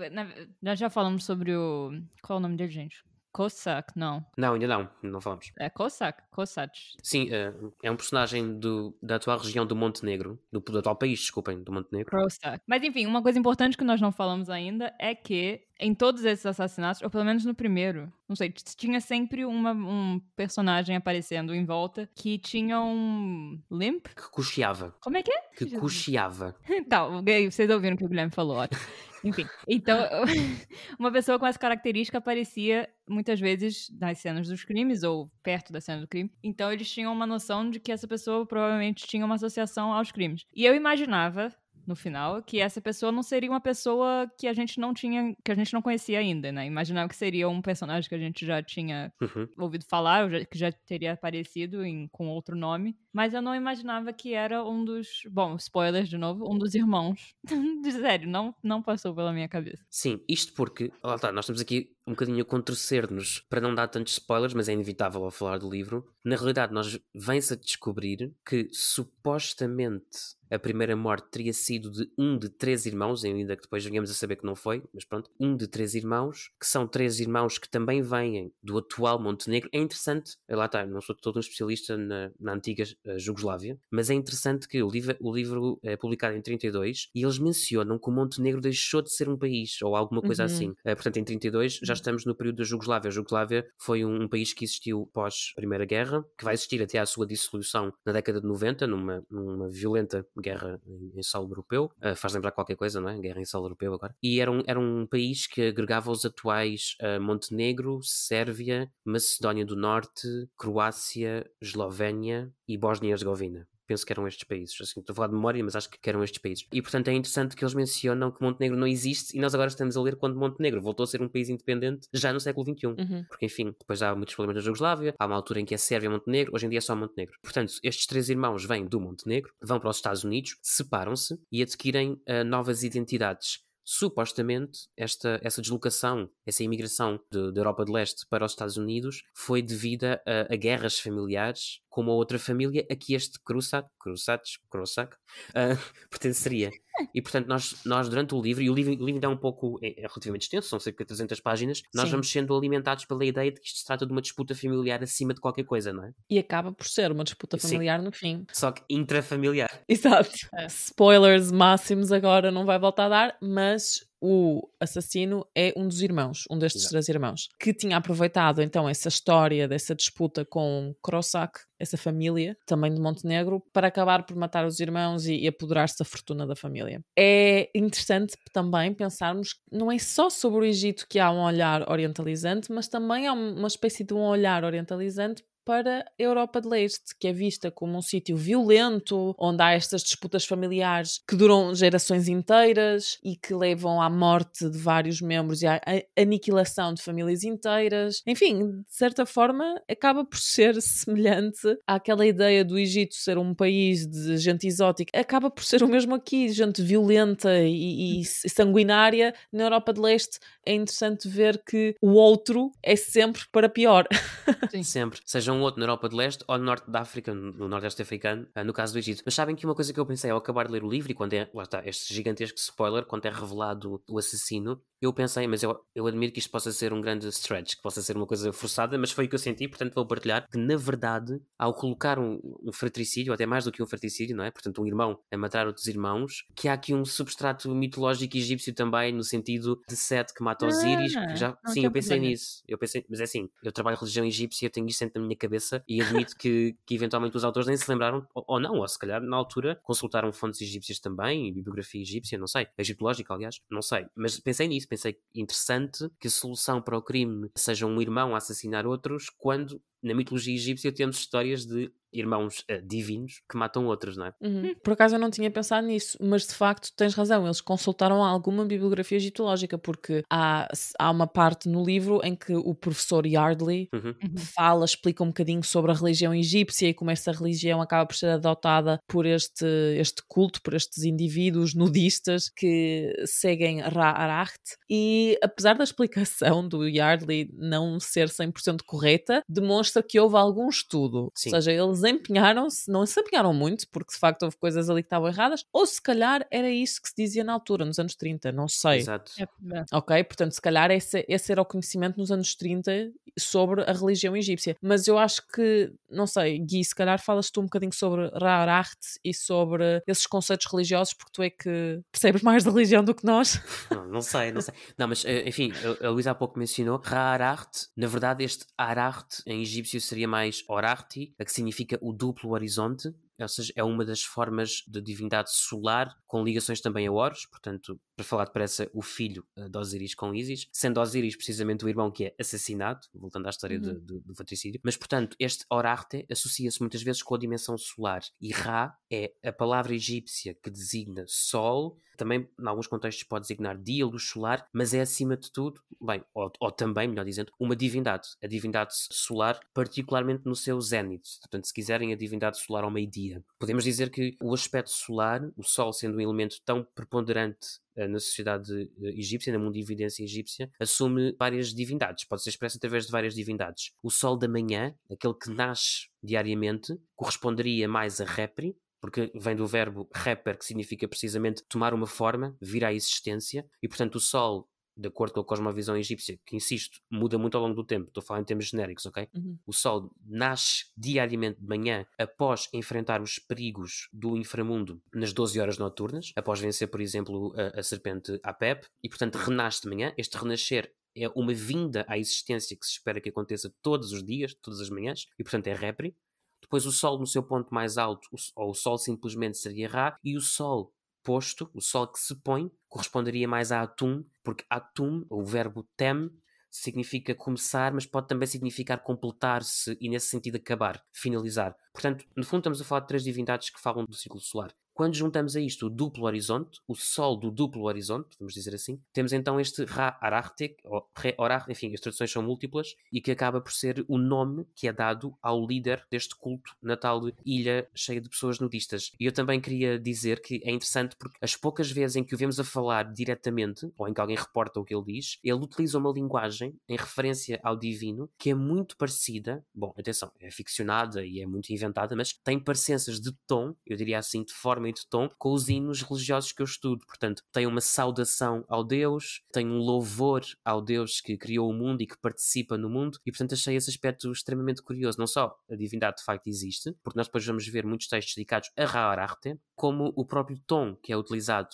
[0.62, 1.90] nós já falamos sobre o.
[2.22, 3.04] Qual é o nome dele, gente?
[3.32, 4.24] Cossack, não.
[4.36, 5.52] Não, ainda não, não falamos.
[5.58, 6.78] É Cossack, Cossack.
[7.02, 11.20] Sim, é, é um personagem do, da atual região do Montenegro, do, do atual país,
[11.20, 12.10] desculpem, do Montenegro.
[12.10, 12.62] Cossack.
[12.66, 16.44] Mas enfim, uma coisa importante que nós não falamos ainda é que em todos esses
[16.44, 21.64] assassinatos, ou pelo menos no primeiro, não sei, tinha sempre uma, um personagem aparecendo em
[21.64, 24.08] volta que tinha um limp.
[24.08, 24.94] Que cocheava.
[25.00, 25.40] Como é que é?
[25.56, 26.54] Que cocheava.
[26.88, 27.06] tá,
[27.50, 28.80] vocês ouviram o que o Guilherme falou, ótimo.
[29.22, 29.98] Enfim, então,
[30.98, 35.80] uma pessoa com essa característica aparecia muitas vezes nas cenas dos crimes ou perto da
[35.80, 36.32] cena do crime.
[36.42, 40.46] Então, eles tinham uma noção de que essa pessoa provavelmente tinha uma associação aos crimes.
[40.54, 41.54] E eu imaginava,
[41.90, 45.50] no final, que essa pessoa não seria uma pessoa que a gente não tinha, que
[45.50, 46.64] a gente não conhecia ainda, né?
[46.64, 49.48] Imaginava que seria um personagem que a gente já tinha uhum.
[49.58, 54.34] ouvido falar, que já teria aparecido em, com outro nome, mas eu não imaginava que
[54.34, 57.34] era um dos, bom, spoilers de novo, um dos irmãos.
[57.82, 59.84] de sério, não, não passou pela minha cabeça.
[59.90, 63.88] Sim, isto porque, lá tá, nós estamos aqui um bocadinho a contorcer-nos para não dar
[63.88, 66.06] tantos spoilers, mas é inevitável ao falar do livro.
[66.24, 72.36] Na realidade, nós vem-se a descobrir que supostamente a primeira morte teria sido de um
[72.36, 75.56] de três irmãos, ainda que depois venhamos a saber que não foi, mas pronto, um
[75.56, 79.68] de três irmãos, que são três irmãos que também vêm do atual Montenegro.
[79.72, 84.10] É interessante, lá está, não sou todo um especialista na, na antiga uh, Jugoslávia, mas
[84.10, 88.08] é interessante que o livro, o livro é publicado em 32 e eles mencionam que
[88.08, 90.46] o Montenegro deixou de ser um país, ou alguma coisa uhum.
[90.46, 90.68] assim.
[90.70, 93.08] Uh, portanto, em 32 já estamos no período da Jugoslávia.
[93.08, 96.98] A Jugoslávia foi um, um país que existiu pós Primeira Guerra, que vai existir até
[96.98, 101.90] à sua dissolução na década de 90, numa, numa violenta guerra em, solo europeu.
[102.02, 103.18] Uh, faz lembrar qualquer coisa, não é?
[103.18, 104.14] Guerra em solo europeu agora.
[104.22, 109.76] E era um, era um país que agregava os atuais uh, Montenegro, Sérvia, Macedónia do
[109.76, 114.80] Norte, Croácia, Eslovénia e Bósnia e Herzegovina penso que eram estes países.
[114.80, 116.64] Assim, estou a falar de memória, mas acho que eram estes países.
[116.72, 119.96] E portanto é interessante que eles mencionam que Montenegro não existe e nós agora estamos
[119.96, 122.86] a ler quando Montenegro voltou a ser um país independente já no século XXI.
[122.86, 123.24] Uhum.
[123.28, 126.06] Porque enfim, depois há muitos problemas na Jugoslávia, há uma altura em que é Sérvia
[126.06, 127.36] e Montenegro, hoje em dia é só Montenegro.
[127.42, 132.12] Portanto, estes três irmãos vêm do Montenegro, vão para os Estados Unidos, separam-se e adquirem
[132.12, 133.58] uh, novas identidades
[133.90, 139.60] supostamente esta, essa deslocação, essa imigração da Europa de Leste para os Estados Unidos foi
[139.60, 145.12] devida a, a guerras familiares com uma outra família a que este Krusat, Krusat, Krusat
[145.50, 145.76] uh,
[146.08, 146.70] pertenceria.
[147.14, 149.78] E portanto, nós, nós durante o livro, e o livro, o livro é um pouco
[149.82, 152.12] é, é relativamente extenso, são cerca de 300 páginas, nós Sim.
[152.12, 155.34] vamos sendo alimentados pela ideia de que isto se trata de uma disputa familiar acima
[155.34, 156.12] de qualquer coisa, não é?
[156.28, 158.04] E acaba por ser uma disputa familiar Sim.
[158.04, 158.46] no fim.
[158.52, 159.82] Só que intrafamiliar.
[159.88, 160.30] Exato.
[160.54, 160.66] É.
[160.66, 166.44] Spoilers máximos agora não vai voltar a dar, mas o assassino é um dos irmãos,
[166.50, 166.92] um destes Exato.
[166.92, 172.92] três irmãos, que tinha aproveitado então essa história dessa disputa com Krosak, essa família, também
[172.92, 177.00] de Montenegro, para acabar por matar os irmãos e, e apoderar-se da fortuna da família.
[177.18, 181.88] É interessante também pensarmos que não é só sobre o Egito que há um olhar
[181.90, 187.14] orientalizante, mas também há uma espécie de um olhar orientalizante para a Europa de Leste,
[187.18, 192.28] que é vista como um sítio violento, onde há estas disputas familiares que duram gerações
[192.28, 195.80] inteiras e que levam à morte de vários membros e à
[196.18, 198.22] aniquilação de famílias inteiras.
[198.26, 204.06] Enfim, de certa forma, acaba por ser semelhante àquela ideia do Egito ser um país
[204.06, 205.18] de gente exótica.
[205.18, 209.34] Acaba por ser o mesmo aqui, gente violenta e, e sanguinária.
[209.52, 214.06] Na Europa de Leste é interessante ver que o outro é sempre para pior.
[214.70, 214.82] Sim.
[214.82, 215.20] Sempre.
[215.24, 218.02] Seja seja um outro na Europa de Leste ou no Norte da África, no Nordeste
[218.02, 219.22] Africano, uh, no caso do Egito.
[219.24, 221.14] Mas sabem que uma coisa que eu pensei ao acabar de ler o livro e
[221.14, 225.62] quando é, lá está, este gigantesco spoiler, quando é revelado o assassino, eu pensei, mas
[225.62, 228.52] eu, eu admiro que isto possa ser um grande stretch, que possa ser uma coisa
[228.52, 232.18] forçada, mas foi o que eu senti, portanto vou partilhar que, na verdade, ao colocar
[232.18, 234.50] um, um fratricídio, até mais do que um fratricídio, não é?
[234.50, 239.12] Portanto, um irmão a matar outros irmãos, que há aqui um substrato mitológico egípcio também,
[239.12, 241.16] no sentido de Sete que mata Osíris.
[241.16, 242.32] Ah, já, sim, eu pensei problema.
[242.32, 242.62] nisso.
[242.68, 245.36] Eu pensei, mas é assim, eu trabalho religião egípcia, eu tenho isto sempre na minha
[245.40, 248.88] cabeça e admito que, que eventualmente os autores nem se lembraram, ou, ou, não, ou
[248.88, 253.82] se calhar na altura consultaram fontes egípcias também, bibliografia egípcia, não sei, egiptológica, aliás, não
[253.82, 254.06] sei.
[254.14, 258.38] Mas pensei nisso, pensei interessante que a solução para o crime seja um irmão a
[258.38, 264.16] assassinar outros, quando na mitologia egípcia temos histórias de irmãos uh, divinos que matam outros,
[264.16, 264.32] não é?
[264.40, 264.74] Uhum.
[264.82, 268.64] Por acaso eu não tinha pensado nisso, mas de facto tens razão, eles consultaram alguma
[268.64, 270.68] bibliografia egiptológica, porque há,
[270.98, 274.14] há uma parte no livro em que o professor Yardley uhum.
[274.22, 274.36] uhum.
[274.36, 278.30] fala, explica um bocadinho sobre a religião egípcia e como essa religião acaba por ser
[278.30, 284.60] adotada por este, este culto, por estes indivíduos nudistas que seguem Ra-Aracht.
[284.88, 291.30] E apesar da explicação do Yardley não ser 100% correta, demonstra que houve algum estudo.
[291.34, 291.50] Sim.
[291.50, 295.02] Ou seja, eles eles empenharam-se, não se empenharam muito, porque de facto houve coisas ali
[295.02, 298.14] que estavam erradas, ou se calhar era isso que se dizia na altura, nos anos
[298.14, 298.98] 30, não sei.
[298.98, 299.32] Exato.
[299.38, 299.84] É, é.
[299.92, 304.36] Ok, portanto, se calhar esse, esse era o conhecimento nos anos 30 sobre a religião
[304.36, 304.76] egípcia.
[304.82, 308.98] Mas eu acho que, não sei, Gui, se calhar falas tu um bocadinho sobre Ra-Aracht
[309.24, 313.24] e sobre esses conceitos religiosos, porque tu é que percebes mais da religião do que
[313.24, 313.60] nós.
[313.90, 314.74] Não, não sei, não sei.
[314.96, 319.62] Não, mas eh, enfim, a Luísa há pouco mencionou Ra-Aracht, na verdade este Aracht em
[319.62, 324.04] egípcio seria mais Orarti, a que significa significa o duplo horizonte, ou seja, é uma
[324.04, 329.02] das formas de divindade solar com ligações também a Horus, portanto, para falar depressa, o
[329.02, 333.46] filho uh, de Osíris com Isis, sendo Osíris precisamente o irmão que é assassinado, voltando
[333.46, 334.00] à história uhum.
[334.04, 338.96] do fratricídio, mas portanto, este Orarte associa-se muitas vezes com a dimensão solar e Ra
[339.10, 344.24] é a palavra egípcia que designa Sol, também, em alguns contextos, pode designar dia, luz
[344.24, 348.28] solar, mas é acima de tudo, bem, ou, ou, também, melhor dizendo, uma divindade.
[348.42, 351.38] A divindade solar, particularmente no seu zénite.
[351.40, 353.29] Portanto, se quiserem, a divindade solar ao meio-dia.
[353.58, 358.18] Podemos dizer que o aspecto solar, o Sol sendo um elemento tão preponderante eh, na
[358.18, 362.24] sociedade eh, egípcia, na mundividência egípcia, assume várias divindades.
[362.24, 363.92] Pode ser expresso através de várias divindades.
[364.02, 369.66] O Sol da manhã, aquele que nasce diariamente, corresponderia mais a Repri, porque vem do
[369.66, 374.68] verbo rapper, que significa precisamente tomar uma forma, vir à existência, e portanto o Sol
[375.00, 378.20] de acordo com a cosmovisão egípcia, que insisto, muda muito ao longo do tempo, estou
[378.20, 379.28] a falar em termos genéricos, ok?
[379.34, 379.58] Uhum.
[379.66, 385.78] O Sol nasce diariamente de manhã após enfrentar os perigos do inframundo nas 12 horas
[385.78, 390.12] noturnas, após vencer, por exemplo, a, a serpente Apep, e portanto renasce de manhã.
[390.18, 394.54] Este renascer é uma vinda à existência que se espera que aconteça todos os dias,
[394.54, 396.14] todas as manhãs, e portanto é Repri.
[396.60, 400.36] Depois o Sol no seu ponto mais alto, ou o Sol simplesmente seria Ra, e
[400.36, 405.44] o Sol posto, o Sol que se põe, corresponderia mais a Atum, porque Atum, o
[405.44, 406.30] verbo tem,
[406.70, 411.76] significa começar, mas pode também significar completar-se e, nesse sentido, acabar, finalizar.
[411.92, 414.72] Portanto, no fundo, estamos a falar de três divindades que falam do ciclo solar.
[415.00, 419.00] Quando juntamos a isto o duplo horizonte, o sol do duplo horizonte, vamos dizer assim,
[419.14, 423.72] temos então este Ra-Arachtek, ou Re-Orach, enfim, as traduções são múltiplas, e que acaba por
[423.72, 428.28] ser o nome que é dado ao líder deste culto na tal ilha cheia de
[428.28, 429.10] pessoas nudistas.
[429.18, 432.38] E eu também queria dizer que é interessante porque as poucas vezes em que o
[432.38, 435.96] vemos a falar diretamente, ou em que alguém reporta o que ele diz, ele utiliza
[435.96, 441.40] uma linguagem em referência ao divino que é muito parecida, bom, atenção, é ficcionada e
[441.40, 445.28] é muito inventada, mas tem parecenças de tom, eu diria assim, de forma de tom
[445.38, 447.04] com os hinos religiosos que eu estudo.
[447.06, 452.02] Portanto, tem uma saudação ao Deus, tem um louvor ao Deus que criou o mundo
[452.02, 455.18] e que participa no mundo, e portanto achei esse aspecto extremamente curioso.
[455.18, 458.70] Não só a divindade de facto existe, porque nós depois vamos ver muitos textos dedicados
[458.76, 461.70] a Ra-Ararte, como o próprio tom que é utilizado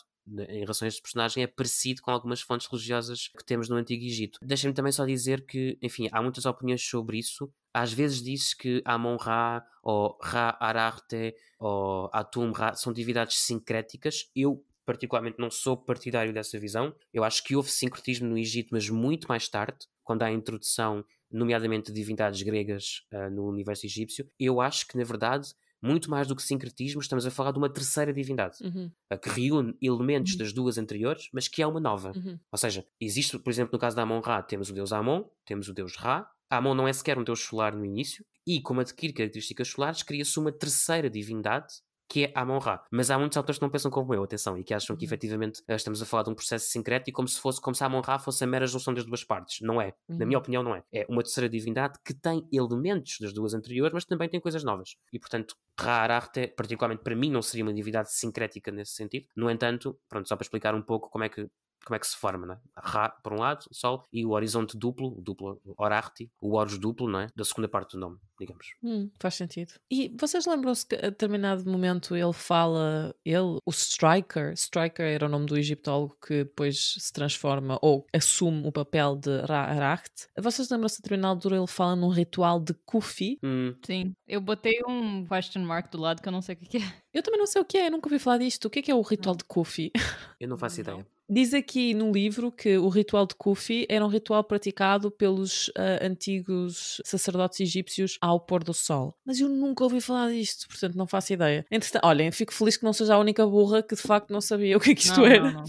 [0.49, 4.05] em relação a este personagem é parecido com algumas fontes religiosas que temos no Antigo
[4.05, 4.39] Egito.
[4.43, 7.53] Deixem-me também só dizer que, enfim, há muitas opiniões sobre isso.
[7.73, 14.31] Às vezes diz que Amon-Ra ou Ra-Ararte ou Atum-Ra são divindades sincréticas.
[14.35, 16.95] Eu, particularmente, não sou partidário dessa visão.
[17.13, 21.05] Eu acho que houve sincretismo no Egito, mas muito mais tarde, quando há a introdução,
[21.31, 24.29] nomeadamente de divindades gregas uh, no universo egípcio.
[24.39, 25.49] Eu acho que, na verdade,
[25.87, 28.91] muito mais do que sincretismo, estamos a falar de uma terceira divindade, uhum.
[29.23, 30.39] que reúne elementos uhum.
[30.39, 32.13] das duas anteriores, mas que é uma nova.
[32.17, 32.39] Uhum.
[32.51, 35.75] Ou seja, existe, por exemplo, no caso da Amon-Ra, temos o deus Amon, temos o
[35.75, 36.29] deus Ra.
[36.51, 40.39] Amon não é sequer um deus solar no início, e como adquire características solares, cria-se
[40.39, 41.75] uma terceira divindade
[42.09, 42.85] que é Amon-Ra.
[42.91, 45.09] Mas há muitos autores que não pensam como eu, atenção, e que acham que Uhum.
[45.09, 48.19] efetivamente eh, estamos a falar de um processo sincrético como se fosse como se Amon-Ra
[48.19, 49.59] fosse a mera junção das duas partes.
[49.61, 49.93] Não é.
[50.19, 50.43] Na minha Uhum.
[50.43, 50.83] opinião, não é.
[50.93, 54.97] É uma terceira divindade que tem elementos das duas anteriores, mas também tem coisas novas.
[55.13, 59.27] E portanto, Ra-Arachte, particularmente para mim, não seria uma divindade sincrética nesse sentido.
[59.37, 61.49] No entanto, pronto, só para explicar um pouco como é que
[61.85, 62.59] como é que se forma, né?
[62.77, 67.09] Ra, por um lado, Sol, e o horizonte duplo, o duplo Orarte, o Horus duplo,
[67.09, 67.29] não é?
[67.37, 68.75] Da segunda parte do nome, digamos.
[68.83, 69.75] Hum, faz sentido.
[69.91, 75.29] E vocês lembram-se que a determinado momento ele fala, ele, o Striker, Striker era o
[75.29, 80.29] nome do egiptólogo que depois se transforma ou assume o papel de Ra-Aracht.
[80.39, 83.39] Vocês lembram-se a determinada altura ele fala num ritual de Kufi?
[83.43, 84.15] Hum, Sim.
[84.27, 86.93] Eu botei um question mark do lado que eu não sei o que, é.
[87.13, 88.67] Eu também não sei o que é, nunca ouvi falar disto.
[88.67, 89.91] O que é que é o ritual de Kufi?
[90.41, 91.07] eu não faço ideia.
[91.29, 96.07] Diz aqui no livro que o ritual de Kufi era um ritual praticado pelos ah,
[96.07, 99.17] antigos sacerdotes egípcios ao pôr do sol.
[99.25, 101.65] Mas eu nunca ouvi falar disto, portanto não faço ideia.
[101.71, 104.77] Entretanto, olhem, fico feliz que não seja a única burra que de facto não sabia
[104.77, 105.53] o que é que isto não, era.
[105.53, 105.65] Não, não.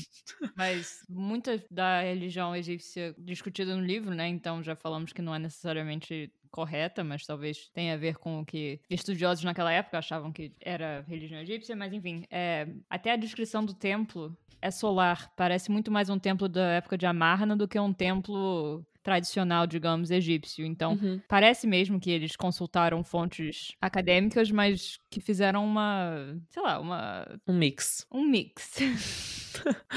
[0.55, 4.27] Mas muita da religião egípcia discutida no livro, né?
[4.27, 8.45] Então já falamos que não é necessariamente correta, mas talvez tenha a ver com o
[8.45, 13.63] que estudiosos naquela época achavam que era religião egípcia, mas enfim, é, até a descrição
[13.63, 17.79] do templo é solar, parece muito mais um templo da época de Amarna do que
[17.79, 20.65] um templo tradicional, digamos, egípcio.
[20.65, 21.21] Então, Uhum.
[21.29, 27.53] parece mesmo que eles consultaram fontes acadêmicas, mas que fizeram uma, sei lá, uma Um
[27.57, 28.05] mix.
[28.11, 28.75] um mix.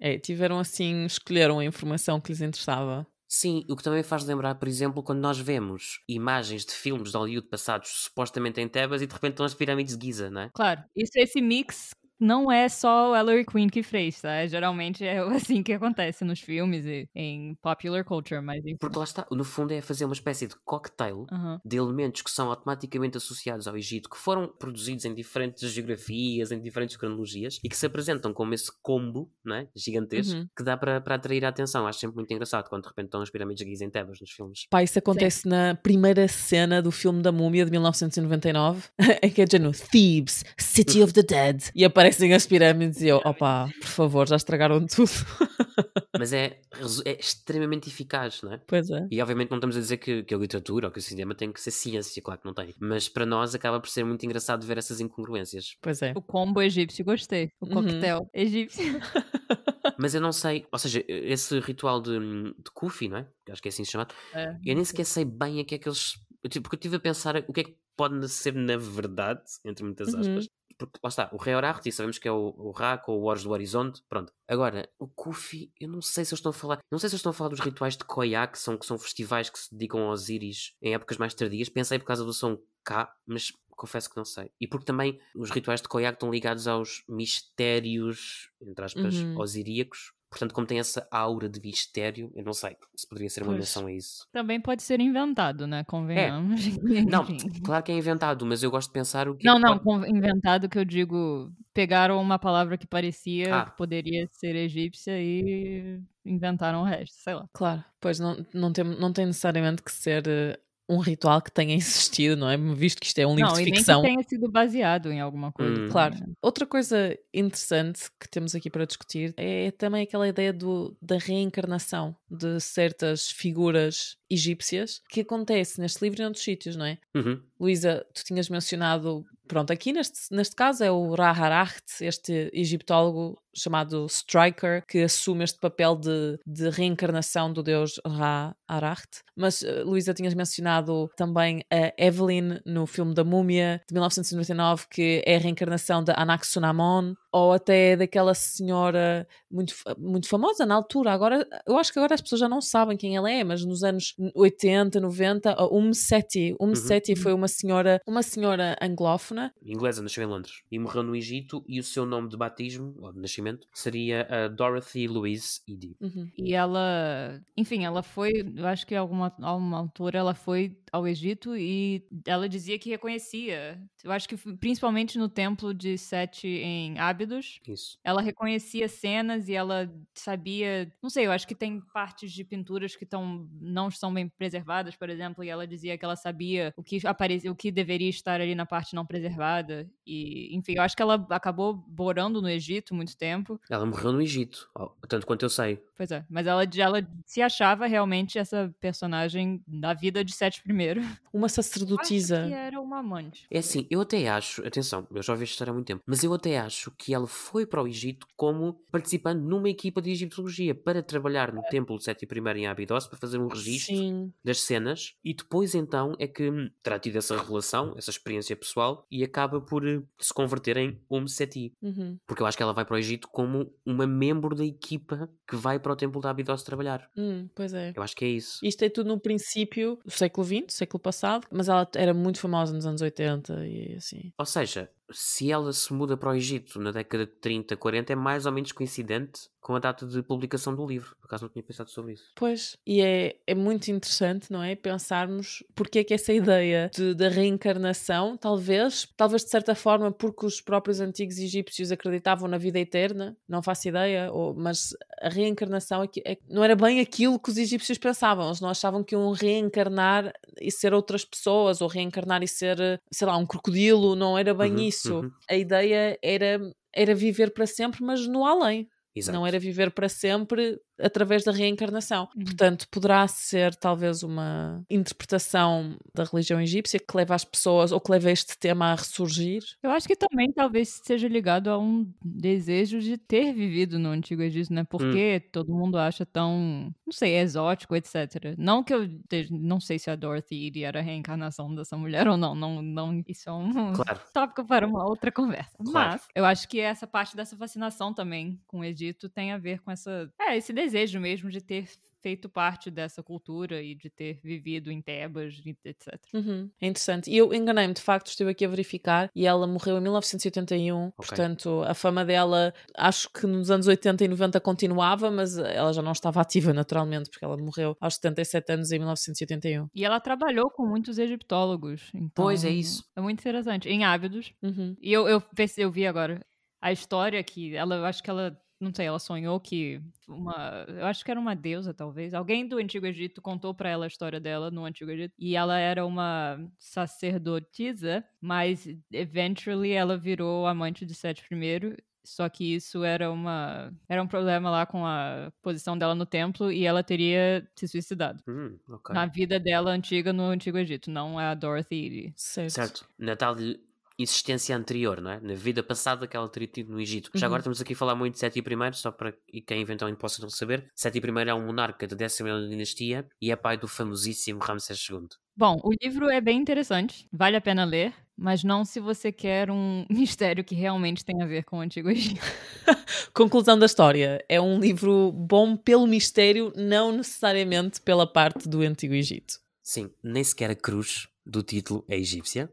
[0.00, 3.06] É, tiveram assim, escolheram a informação que lhes interessava.
[3.30, 7.16] Sim, o que também faz lembrar, por exemplo, quando nós vemos imagens de filmes de
[7.16, 10.50] Hollywood passados supostamente em Tebas e de repente estão as pirâmides de Giza, não é?
[10.54, 11.90] Claro, isso esse mix
[12.20, 14.46] não é só o Ellery Queen que fez, tá?
[14.46, 18.76] Geralmente é assim que acontece nos filmes e em popular culture, mas enfim.
[18.78, 21.60] Porque lá está, no fundo é fazer uma espécie de cocktail Aham.
[21.64, 26.60] de elementos que são automaticamente associados ao Egito, que foram produzidos em diferentes geografias, em
[26.60, 29.68] diferentes cronologias e que se apresentam como esse combo não é?
[29.76, 30.46] gigantesco Uhum.
[30.56, 31.86] que dá para, atrair a atenção.
[31.86, 34.30] Acho sempre muito engraçado quando de repente estão as pirâmides de Giza em Tebas nos
[34.30, 34.66] filmes.
[34.70, 38.88] Pá, isso acontece na primeira cena do filme da Múmia de 1999,
[39.22, 39.58] em que é de
[39.90, 44.36] Thebes, City of the Dead, e aparecem as pirâmides e eu, opá, por favor, já
[44.36, 45.10] estragaram tudo.
[46.18, 46.60] Mas é,
[47.04, 48.60] é extremamente eficaz, não é?
[48.66, 49.06] pois é.
[49.10, 51.52] E obviamente não estamos a dizer que, que a literatura ou que o cinema tem
[51.52, 52.74] que ser ciência, claro que não tem.
[52.80, 55.76] Mas para nós acaba por ser muito engraçado ver essas incongruências.
[55.80, 56.12] Pois é.
[56.16, 57.50] O combo egípcio, gostei.
[57.60, 57.74] O Uhum.
[57.74, 58.82] coquetel egípcio.
[59.98, 63.26] Mas eu não sei, ou seja, esse ritual de, de Kufi, não é?
[63.50, 64.14] Acho que é assim chamado.
[64.34, 66.14] É, Eu nem sequer sei bem a que é que eles.
[66.62, 70.14] Porque eu estive a pensar o que é que pode ser na verdade, entre muitas
[70.14, 70.40] Uhum.
[70.78, 73.42] Porque lá está, o Rei Orarte, sabemos que é o, o Ra com o Horus
[73.42, 74.00] do Horizonte.
[74.08, 74.32] Pronto.
[74.46, 76.78] Agora, o Kufi, eu não sei se eles estão a falar.
[76.90, 78.96] Não sei se eles estão a falar dos rituais de Koya, que são, que são
[78.98, 81.68] festivais que se dedicam aos Osíris em épocas mais tardias.
[81.68, 84.50] Pensei por causa do som K, mas confesso que não sei.
[84.60, 89.38] E porque também os rituais de Koyak estão ligados aos mistérios, entre aspas, Uhum.
[89.38, 90.12] osiríacos.
[90.30, 93.58] Portanto, como tem essa aura de mistério, eu não sei se poderia ser uma Pois.
[93.60, 94.26] menção a isso.
[94.30, 95.84] Também pode ser inventado, né?
[95.84, 96.60] Convenhamos.
[97.10, 97.48] Não, Enfim.
[97.64, 100.10] claro que é inventado, mas eu gosto de pensar o que Não, é não, pode-
[100.10, 103.64] inventado que eu digo, pegaram uma palavra que parecia Ah.
[103.70, 107.48] que poderia ser egípcia e inventaram o resto, sei lá.
[107.54, 110.58] Claro, pois não, não, tem, não tem necessariamente que ser eh,
[110.88, 112.56] um ritual que tenha existido, não é?
[112.56, 114.02] Visto que isto é um livro Não, de e nem que ficção.
[114.02, 115.82] tenha sido baseado em alguma coisa.
[115.82, 115.88] Hum.
[115.88, 116.16] Claro.
[116.42, 122.16] Outra coisa interessante que temos aqui para discutir é também aquela ideia do, da reencarnação
[122.30, 126.98] de certas figuras egípcias que acontece neste livro e em outros sítios, não é?
[127.14, 127.40] Uhum.
[127.60, 134.06] Luísa, tu tinhas mencionado, pronto, aqui neste, neste caso é o Ra-Haracht, este egiptólogo chamado
[134.06, 139.22] Striker, que assume este papel de, de reencarnação do deus Ra-Haracht.
[139.36, 145.22] Mas, eh, Luísa, tinhas mencionado também a Evelyn no filme da Múmia, de 1999, que
[145.26, 151.12] é a reencarnação da Anaxunamon, ou até daquela senhora muito, muito famosa na altura.
[151.12, 153.82] Agora, eu acho que agora as pessoas já não sabem quem ela é, mas nos
[153.82, 156.56] anos 80, 90, a Um Seti.
[156.60, 159.52] Um Seti foi uma senhora, uma senhora anglófona.
[159.64, 161.64] Inglesa, nasceu em Londres e morreu no Egito.
[161.68, 165.96] E o seu nome de batismo, ou de nascimento, seria a Dorothy Louise Edie.
[166.00, 166.28] Uhum.
[166.36, 170.76] E ela, enfim, ela foi, eu acho que a alguma, a uma altura ela foi
[170.92, 173.80] ao Egito e ela dizia que reconhecia.
[174.02, 177.98] Eu acho que principalmente no templo de Sete em Ábidos, Isso.
[178.04, 182.96] ela reconhecia cenas e ela sabia, não sei, eu acho que tem partes de pinturas
[182.96, 186.82] que tão, não estão bem preservadas, por exemplo, e ela dizia que ela sabia o
[186.82, 189.88] que aparecia, o que deveria estar ali na parte não preservada.
[190.06, 193.60] E, enfim, eu acho que ela acabou morando no Egito muito tempo.
[193.70, 194.70] Ela morreu no Egito,
[195.08, 195.82] tanto quanto eu sei.
[195.98, 201.00] Pois é, mas ela, ela se achava realmente essa personagem da vida de Sete primeiro.
[201.32, 202.38] Uma sacerdotisa.
[202.38, 203.46] Acho que era uma amante.
[203.50, 206.22] É assim, eu até acho, atenção, eu já ouvi esta história há muito tempo, mas
[206.22, 210.74] eu até acho que ela foi para o Egito como participando numa equipa de egiptologia
[210.74, 214.32] para trabalhar no templo de Sete I em Abidos para fazer um registro Sim.
[214.44, 216.50] das cenas e depois então é que
[216.82, 221.26] terá tido essa relação, essa experiência pessoal e acaba por eh, se converter em Om
[221.26, 221.72] Seti.
[221.82, 222.18] Uhum.
[222.26, 225.56] Porque eu acho que ela vai para o Egito como uma membro da equipa que
[225.56, 227.08] vai para o templo de Abidos trabalhar.
[227.16, 227.92] Hum, pois é.
[227.94, 228.58] Eu acho que é isso.
[228.62, 232.72] Isto é tudo no princípio do século XX, século passado, mas ela era muito famosa
[232.72, 234.32] nos anos 80 e assim.
[234.38, 238.16] Ou seja, se ela se muda para o Egito na década de 30, 40, é
[238.16, 241.14] mais ou menos coincidente com a data de publicação do livro.
[241.20, 242.30] Por acaso não tinha pensado sobre isso.
[242.34, 244.74] Pois, e é, é muito interessante, não é?
[244.74, 250.46] Pensarmos porque é que essa ideia de, da reencarnação, talvez, talvez de certa forma porque
[250.46, 256.02] os próprios antigos egípcios acreditavam na vida eterna, não faço ideia, ou, mas a reencarnação
[256.02, 258.46] é, é, não era bem aquilo que os egípcios pensavam.
[258.46, 262.78] Eles não achavam que iam reencarnar e ser outras pessoas, ou reencarnar e ser,
[263.10, 264.97] sei lá, um crocodilo, não era bem Uhum, isso.
[265.06, 265.30] Uhum.
[265.50, 266.60] A ideia era,
[266.94, 268.88] era viver para sempre, mas no além.
[269.14, 269.36] Exato.
[269.36, 272.28] Não era viver para sempre através da reencarnação.
[272.36, 272.44] Uhum.
[272.44, 278.10] Portanto, poderá ser talvez uma interpretação da religião egípcia que leva as pessoas ou que
[278.10, 279.62] leva este tema a ressurgir.
[279.82, 284.42] Eu acho que também talvez seja ligado a um desejo de ter vivido no Antigo
[284.42, 284.84] Egito, né?
[284.84, 288.54] Porque todo mundo acha tão, não sei, exótico, etc.
[288.56, 289.08] Não que eu
[289.50, 292.54] não sei se a Dorothy Eady era a reencarnação dessa mulher ou não.
[292.54, 294.20] não, não isso é um Claro.
[294.32, 295.76] tópico para uma outra conversa.
[295.78, 296.12] Claro.
[296.12, 299.80] Mas eu acho que essa parte dessa fascinação também com o Egito tem a ver
[299.80, 300.87] com essa, é, esse desejo
[301.20, 301.88] mesmo de ter
[302.20, 306.18] feito parte dessa cultura e de ter vivido em Tebas, etc.
[306.34, 307.30] Uhum, É interessante.
[307.30, 311.12] E eu enganei-me, de facto, estive aqui a verificar e ela morreu em 1981.
[311.12, 316.02] Portanto, a fama dela, acho que nos anos 80 e 90 continuava, mas ela já
[316.02, 319.86] não estava ativa naturalmente, porque ela morreu aos 77 anos em 1981.
[319.94, 322.10] E ela trabalhou com muitos egiptólogos.
[322.12, 323.04] Então, Pois, é isso.
[323.16, 323.88] É muito interessante.
[323.88, 324.52] Em Ávidos.
[324.60, 324.96] Uhum.
[325.00, 326.44] E eu, eu, pensei- eu vi agora
[326.82, 331.06] a história que ela, eu acho que ela, não sei, ela sonhou que uma, eu
[331.06, 332.34] acho que era uma deusa, talvez.
[332.34, 335.34] Alguém do Antigo Egito contou pra ela a história dela no Antigo Egito.
[335.38, 341.96] E ela era uma sacerdotisa, mas eventually ela virou amante de Sete I.
[342.24, 346.70] Só que isso era uma era um problema lá com a posição dela no templo
[346.70, 348.42] e ela teria se suicidado.
[348.46, 349.10] Hum, ok.
[349.10, 352.34] Na vida dela antiga no Antigo Egito, não a Dorothy.
[352.36, 352.76] Certo.
[352.76, 353.08] Certo.
[353.18, 353.80] Na tal de
[354.18, 355.40] existência anterior, não é?
[355.40, 357.30] Na vida passada que ela teria tido no Egito.
[357.34, 360.20] Já agora estamos aqui a falar muito de Seti I, só para e quem eventualmente
[360.20, 360.90] possa não saber.
[360.94, 365.28] Seti I é um monarca da 19 dinastia e é pai do famosíssimo Ramsés II.
[365.56, 369.70] Bom, o livro é bem interessante, vale a pena ler, mas não se você quer
[369.70, 372.40] um mistério que realmente tem a ver com o Antigo Egito.
[373.34, 374.44] Conclusão da história.
[374.48, 379.54] É um livro bom pelo mistério, não necessariamente pela parte do Antigo Egito.
[379.82, 382.70] Sim, nem sequer a cruz do título é egípcia.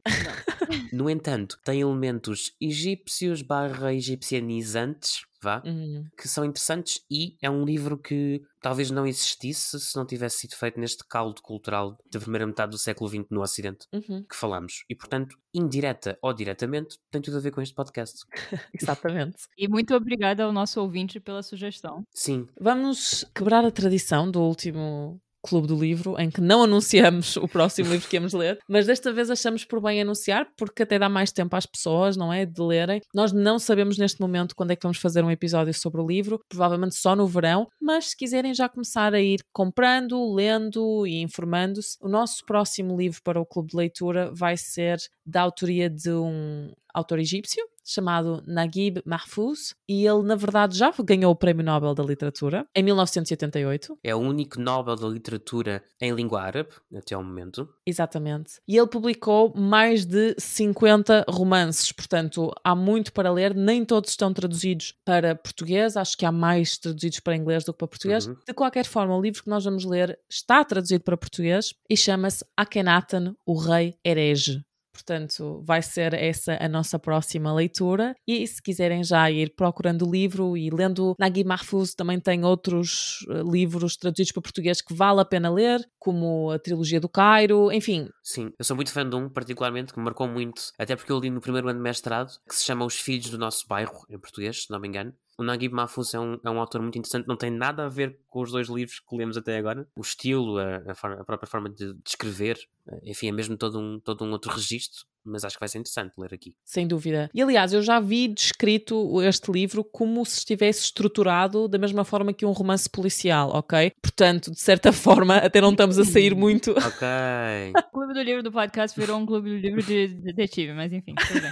[0.94, 6.06] No entanto, tem elementos egípcios barra egipcianizantes, vá, Uhum.
[6.18, 10.56] que são interessantes e é um livro que talvez não existisse se não tivesse sido
[10.56, 14.24] feito neste caldo cultural da primeira metade do século XX no Ocidente Uhum.
[14.28, 14.84] que falamos.
[14.90, 18.22] E, portanto, indireta ou diretamente, tem tudo a ver com este podcast.
[18.74, 19.44] Exatamente.
[19.58, 22.04] E muito obrigada ao nosso ouvinte pela sugestão.
[22.14, 27.48] Sim, Vamos quebrar a tradição do último Clube do Livro, em que não anunciamos o
[27.48, 31.08] próximo livro que íamos ler, mas desta vez achamos por bem anunciar, porque até dá
[31.08, 32.46] mais tempo às pessoas, não é?
[32.46, 33.02] De lerem.
[33.14, 36.40] Nós não sabemos neste momento quando é que vamos fazer um episódio sobre o livro,
[36.50, 41.98] provavelmente só no verão, mas se quiserem já começar a ir comprando, lendo e informando-se,
[42.02, 46.72] o nosso próximo livro para o Clube de Leitura vai ser da autoria de um
[46.98, 52.04] autor egípcio chamado Naguib Mahfouz e ele na verdade já ganhou o Prémio Nobel da
[52.04, 57.68] Literatura em 1988 é o único Nobel da Literatura em língua árabe, até ao momento.
[57.86, 58.60] Exatamente.
[58.68, 63.56] E ele publicou mais de 50 romances, portanto, há muito para ler.
[63.56, 67.80] Nem todos estão traduzidos para português, acho que há mais traduzidos para inglês do que
[67.80, 68.28] para português.
[68.28, 68.36] Uhum.
[68.46, 72.46] De qualquer forma, o livro que nós vamos ler está traduzido para português e chama-se
[72.58, 74.64] Akhenaten, o Rei Herege.
[74.96, 78.16] Portanto, vai ser essa a nossa próxima leitura.
[78.26, 83.26] E se quiserem já ir procurando o livro e lendo Naguib Mahfouz, também tem outros
[83.30, 87.72] eh, livros traduzidos para português que vale a pena ler, como a Trilogia do Cairo,
[87.74, 88.08] enfim.
[88.24, 91.20] Sim, eu sou muito fã de um, particularmente, que me marcou muito, até porque eu
[91.20, 94.18] li no primeiro ano de mestrado, que se chama Os Filhos do Nosso Bairro, em
[94.18, 95.14] português, se não me engano.
[95.38, 98.20] O Naguib Mahfouz é um, é um autor muito interessante, não tem nada a ver
[98.30, 99.88] com os dois livros que lemos até agora.
[99.96, 102.58] O estilo, a, a, forma- a própria forma de, de escrever,
[102.88, 105.06] eh, enfim, é mesmo todo um, todo um outro registro.
[105.26, 106.56] Mas acho que vai ser interessante ler aqui.
[106.64, 107.30] Sem dúvida.
[107.34, 112.34] E aliás, eu já vi descrito este livro como se estivesse estruturado da mesma forma
[112.34, 113.92] que um romance policial, ok?
[114.02, 116.72] Portanto, de certa forma, até não estamos a sair muito.
[116.78, 117.74] ok.
[117.78, 121.16] o clube do livro do podcast virou um clube do livro de detetive, mas enfim,
[121.16, 121.52] tudo bem.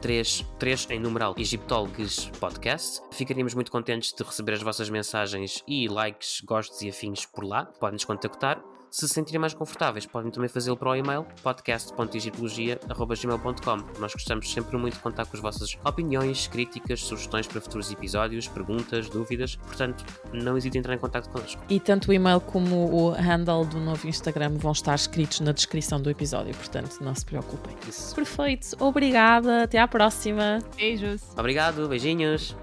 [0.00, 3.00] 3, 3 em numeral Egiptologues Podcast.
[3.12, 7.66] Ficaríamos muito contentes de receber as vossas mensagens e likes, gostos e afins por lá.
[7.66, 8.73] Podem nos contactar.
[8.94, 13.76] Se se sentirem mais confortáveis, podem também fazê-lo para o e-mail podcast.egiptologia.gmail.com.
[13.98, 18.46] Nós gostamos sempre muito de contar com as vossas opiniões, críticas, sugestões para futuros episódios,
[18.46, 19.56] perguntas, dúvidas.
[19.56, 21.60] Portanto, não hesitem em entrar em contato connosco.
[21.68, 26.00] E tanto o e-mail como o handle do novo Instagram vão estar escritos na descrição
[26.00, 27.74] do episódio, portanto, não se preocupem.
[27.88, 28.14] Isso.
[28.14, 28.76] Perfeito.
[28.78, 29.64] Obrigada.
[29.64, 30.60] Até à próxima.
[30.76, 31.20] Beijos.
[31.36, 31.88] Obrigado.
[31.88, 32.56] Beijinhos.